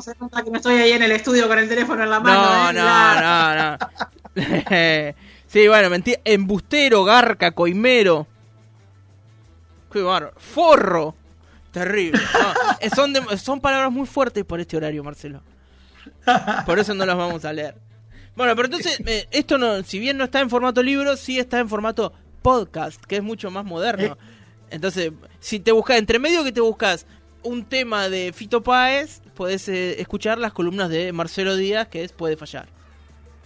No 0.00 0.04
se 0.04 0.18
nota 0.18 0.42
que 0.42 0.50
no 0.50 0.56
estoy 0.56 0.76
ahí 0.76 0.92
en 0.92 1.02
el 1.02 1.12
estudio 1.12 1.46
con 1.46 1.58
el 1.58 1.68
teléfono 1.68 2.02
en 2.02 2.08
la 2.08 2.20
mano. 2.20 2.42
no, 2.42 2.70
¿eh? 2.70 3.18
no, 3.20 3.54
no, 3.54 3.76
no. 3.76 5.14
sí, 5.46 5.68
bueno, 5.68 5.90
mentira. 5.90 6.18
Embustero, 6.24 7.04
garca, 7.04 7.50
coimero. 7.52 8.26
Qué 9.92 10.00
bárbaro. 10.00 10.32
Forro. 10.38 11.14
Terrible. 11.70 12.18
No, 12.32 12.54
eh, 12.80 12.88
son, 12.88 13.12
de- 13.12 13.36
son 13.36 13.60
palabras 13.60 13.92
muy 13.92 14.06
fuertes 14.06 14.42
por 14.46 14.58
este 14.58 14.78
horario, 14.78 15.04
Marcelo. 15.04 15.42
Por 16.64 16.78
eso 16.78 16.94
no 16.94 17.04
las 17.04 17.18
vamos 17.18 17.44
a 17.44 17.52
leer. 17.52 17.74
Bueno, 18.34 18.56
pero 18.56 18.68
entonces, 18.68 18.98
eh, 19.04 19.28
esto 19.30 19.58
no, 19.58 19.82
si 19.82 19.98
bien 19.98 20.16
no 20.16 20.24
está 20.24 20.40
en 20.40 20.48
formato 20.48 20.82
libro, 20.82 21.14
sí 21.18 21.38
está 21.38 21.58
en 21.58 21.68
formato 21.68 22.14
podcast, 22.40 23.04
que 23.04 23.16
es 23.16 23.22
mucho 23.22 23.50
más 23.50 23.66
moderno. 23.66 24.16
Entonces, 24.70 25.12
si 25.40 25.60
te 25.60 25.72
buscas, 25.72 25.98
entre 25.98 26.18
medio 26.18 26.42
que 26.42 26.52
te 26.52 26.62
buscas 26.62 27.04
un 27.42 27.64
tema 27.64 28.08
de 28.08 28.32
Fito 28.32 28.62
Páez, 28.62 29.20
podés 29.34 29.68
eh, 29.68 30.00
escuchar 30.00 30.38
las 30.38 30.52
columnas 30.52 30.88
de 30.88 31.12
Marcelo 31.12 31.56
Díaz, 31.56 31.88
que 31.88 32.04
es 32.04 32.12
Puede 32.12 32.36
Fallar. 32.36 32.68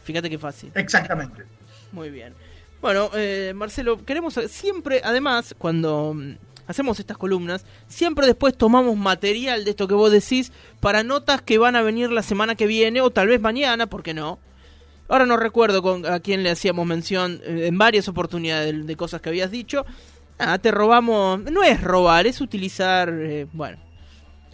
Fíjate 0.04 0.28
qué 0.28 0.38
fácil. 0.38 0.70
Exactamente. 0.74 1.44
Muy 1.92 2.10
bien. 2.10 2.34
Bueno, 2.80 3.10
eh, 3.14 3.52
Marcelo, 3.54 4.04
queremos 4.04 4.34
siempre, 4.48 5.00
además, 5.02 5.54
cuando 5.56 6.12
mm, 6.14 6.36
hacemos 6.66 7.00
estas 7.00 7.16
columnas, 7.16 7.64
siempre 7.88 8.26
después 8.26 8.56
tomamos 8.56 8.96
material 8.96 9.64
de 9.64 9.70
esto 9.70 9.88
que 9.88 9.94
vos 9.94 10.12
decís 10.12 10.52
para 10.80 11.02
notas 11.02 11.40
que 11.40 11.56
van 11.58 11.76
a 11.76 11.82
venir 11.82 12.10
la 12.10 12.22
semana 12.22 12.54
que 12.56 12.66
viene 12.66 13.00
o 13.00 13.10
tal 13.10 13.28
vez 13.28 13.40
mañana, 13.40 13.86
¿por 13.86 14.02
qué 14.02 14.12
no? 14.12 14.38
Ahora 15.08 15.26
no 15.26 15.36
recuerdo 15.36 15.82
con, 15.82 16.06
a 16.06 16.20
quién 16.20 16.42
le 16.42 16.50
hacíamos 16.50 16.86
mención 16.86 17.40
eh, 17.44 17.66
en 17.66 17.78
varias 17.78 18.08
oportunidades 18.08 18.74
de, 18.74 18.82
de 18.82 18.96
cosas 18.96 19.20
que 19.20 19.28
habías 19.28 19.50
dicho. 19.50 19.84
Ah, 20.38 20.58
te 20.58 20.70
robamos. 20.70 21.40
No 21.42 21.62
es 21.62 21.80
robar, 21.80 22.26
es 22.26 22.40
utilizar. 22.40 23.08
eh, 23.10 23.46
bueno. 23.52 23.78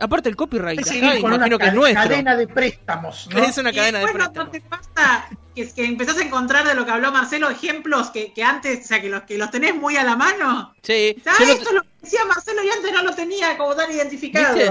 Aparte, 0.01 0.28
el 0.28 0.36
copyright 0.36 0.82
que 0.82 0.98
acá, 0.98 1.20
con 1.20 1.24
una 1.26 1.36
imagino 1.36 1.59
que 1.59 1.66
es 1.66 1.74
nuestro. 1.74 2.03
cadena 2.09 2.36
de 2.36 2.46
préstamos. 2.48 3.28
¿no? 3.32 3.38
Es 3.44 3.59
una 3.59 3.70
Y 3.70 3.74
cadena 3.74 3.98
de 3.98 4.05
después 4.07 4.24
préstamos. 4.24 4.46
no 4.46 4.51
te 4.51 4.61
pasa 4.62 5.28
que, 5.55 5.70
que 5.72 5.84
empezás 5.84 6.18
a 6.18 6.22
encontrar 6.22 6.66
de 6.66 6.74
lo 6.74 6.84
que 6.86 6.92
habló 6.92 7.12
Marcelo 7.12 7.51
ejemplos 7.51 8.11
que, 8.11 8.32
que 8.32 8.42
antes, 8.42 8.84
o 8.84 8.88
sea, 8.88 9.01
que 9.01 9.09
los, 9.11 9.22
que 9.22 9.36
los 9.38 9.51
tenés 9.51 9.74
muy 9.74 9.96
a 9.96 10.05
la 10.05 10.16
mano. 10.16 10.74
Sí, 10.82 11.16
yo 11.24 11.44
lo- 11.46 11.53
esto 11.53 11.68
es 11.68 11.74
lo 11.74 11.82
que 11.82 11.88
decía 12.03 12.20
Marcelo 12.26 12.62
y 12.64 12.70
antes 12.70 12.92
no 12.92 13.03
lo 13.03 13.14
tenía 13.14 13.57
como 13.59 13.74
tan 13.74 13.90
identificado. 13.92 14.55
¿Viste? 14.55 14.70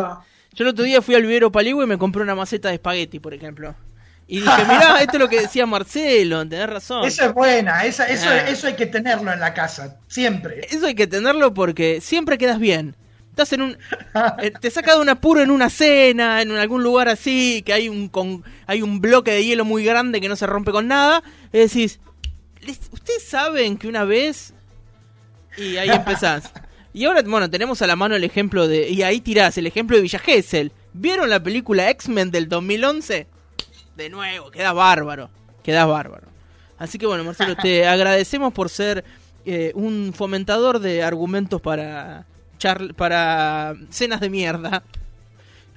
Yo 0.53 0.63
el 0.63 0.67
otro 0.69 0.83
día 0.83 1.01
fui 1.01 1.13
al 1.15 1.21
vivero 1.21 1.51
Paligüe 1.51 1.83
y 1.83 1.87
me 1.87 1.97
compré 1.97 2.23
una 2.23 2.33
maceta 2.35 2.69
de 2.69 2.75
espagueti, 2.75 3.19
por 3.19 3.33
ejemplo. 3.33 3.75
Y 4.27 4.41
dije, 4.41 4.63
mirá, 4.67 4.97
esto 5.01 5.13
es 5.13 5.19
lo 5.19 5.29
que 5.29 5.41
decía 5.41 5.65
Marcelo, 5.65 6.47
tenés 6.47 6.69
razón. 6.69 7.03
Esa 7.05 7.27
es 7.27 7.33
buena, 7.33 7.83
esa, 7.85 8.05
eso, 8.05 8.27
Ah. 8.29 8.47
eso 8.49 8.67
hay 8.67 8.75
que 8.75 8.85
tenerlo 8.87 9.31
en 9.31 9.39
la 9.39 9.53
casa, 9.53 9.97
siempre. 10.07 10.61
Eso 10.69 10.85
hay 10.87 10.95
que 10.95 11.07
tenerlo 11.07 11.53
porque 11.53 11.99
siempre 12.01 12.37
quedas 12.37 12.59
bien. 12.59 12.95
Estás 13.41 13.53
en 13.53 13.61
un. 13.61 13.77
eh, 14.41 14.51
te 14.59 14.69
saca 14.69 14.95
de 14.95 14.99
un 14.99 15.07
apuro 15.07 15.41
en 15.41 15.49
una 15.49 15.69
cena, 15.69 16.41
en 16.41 16.51
algún 16.51 16.83
lugar 16.83 17.07
así, 17.07 17.63
que 17.65 17.71
hay 17.71 17.87
un, 17.87 18.09
con, 18.09 18.43
hay 18.67 18.81
un 18.81 18.99
bloque 18.99 19.31
de 19.31 19.45
hielo 19.45 19.63
muy 19.63 19.85
grande 19.85 20.19
que 20.19 20.27
no 20.27 20.35
se 20.35 20.45
rompe 20.45 20.71
con 20.73 20.89
nada. 20.89 21.23
Y 21.53 21.59
decís, 21.59 22.01
"Les- 22.59 22.89
¿ustedes 22.91 23.23
saben 23.25 23.77
que 23.77 23.87
una 23.87 24.03
vez.? 24.03 24.53
Y 25.57 25.77
ahí 25.77 25.87
empezás. 25.89 26.51
Y 26.93 27.05
ahora, 27.05 27.21
bueno, 27.25 27.49
tenemos 27.49 27.81
a 27.81 27.87
la 27.87 27.95
mano 27.95 28.13
el 28.17 28.25
ejemplo 28.25 28.67
de. 28.67 28.89
Y 28.89 29.03
ahí 29.03 29.21
tirás 29.21 29.57
el 29.57 29.67
ejemplo 29.67 29.95
de 29.95 30.03
Villa 30.03 30.19
Gesell. 30.19 30.73
¿Vieron 30.91 31.29
la 31.29 31.41
película 31.41 31.89
X-Men 31.91 32.31
del 32.31 32.49
2011? 32.49 33.25
De 33.95 34.09
nuevo, 34.09 34.51
queda 34.51 34.73
bárbaro. 34.73 35.29
Queda 35.63 35.85
bárbaro. 35.85 36.27
Así 36.77 36.97
que 36.97 37.05
bueno, 37.05 37.23
Marcelo, 37.23 37.55
te 37.55 37.87
agradecemos 37.87 38.51
por 38.51 38.69
ser 38.69 39.05
eh, 39.45 39.71
un 39.75 40.11
fomentador 40.13 40.79
de 40.79 41.03
argumentos 41.03 41.61
para 41.61 42.25
para 42.95 43.75
cenas 43.89 44.19
de 44.19 44.29
mierda 44.29 44.83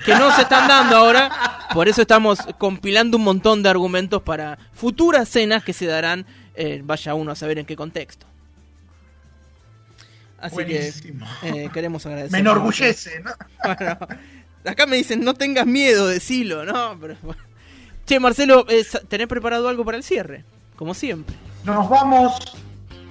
que 0.04 0.14
no 0.14 0.34
se 0.34 0.42
están 0.42 0.68
dando 0.68 0.96
ahora. 0.96 1.30
Por 1.72 1.88
eso 1.88 2.02
estamos 2.02 2.38
compilando 2.58 3.16
un 3.16 3.24
montón 3.24 3.62
de 3.62 3.70
argumentos 3.70 4.22
para 4.22 4.58
futuras 4.72 5.28
cenas 5.28 5.64
que 5.64 5.72
se 5.72 5.86
darán, 5.86 6.26
eh, 6.54 6.82
vaya 6.84 7.14
uno 7.14 7.32
a 7.32 7.36
saber 7.36 7.58
en 7.58 7.66
qué 7.66 7.76
contexto. 7.76 8.26
Así 10.38 10.54
Buenísimo. 10.56 11.26
que 11.40 11.64
eh, 11.64 11.70
queremos 11.72 12.04
agradecer. 12.04 12.32
Me 12.32 12.40
enorgullece, 12.40 13.20
¿no? 13.20 13.30
Bueno, 13.64 13.96
acá 14.64 14.86
me 14.86 14.96
dicen, 14.96 15.24
no 15.24 15.34
tengas 15.34 15.66
miedo, 15.66 16.08
decilo, 16.08 16.64
¿no? 16.64 16.98
Pero, 17.00 17.16
bueno. 17.22 17.40
Che, 18.04 18.18
Marcelo, 18.18 18.66
eh, 18.68 18.84
¿tenés 19.08 19.28
preparado 19.28 19.68
algo 19.68 19.84
para 19.84 19.96
el 19.96 20.02
cierre? 20.02 20.44
Como 20.74 20.94
siempre. 20.94 21.36
Nos 21.64 21.88
vamos 21.88 22.56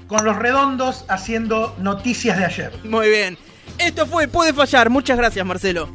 con 0.08 0.26
los 0.26 0.36
redondos 0.36 1.06
haciendo 1.08 1.74
noticias 1.80 2.38
de 2.38 2.46
ayer. 2.46 2.74
Muy 2.84 3.10
bien. 3.10 3.38
Esto 3.78 4.06
fue 4.06 4.28
Puede 4.28 4.54
Fallar. 4.54 4.90
Muchas 4.90 5.18
gracias, 5.18 5.46
Marcelo. 5.46 5.90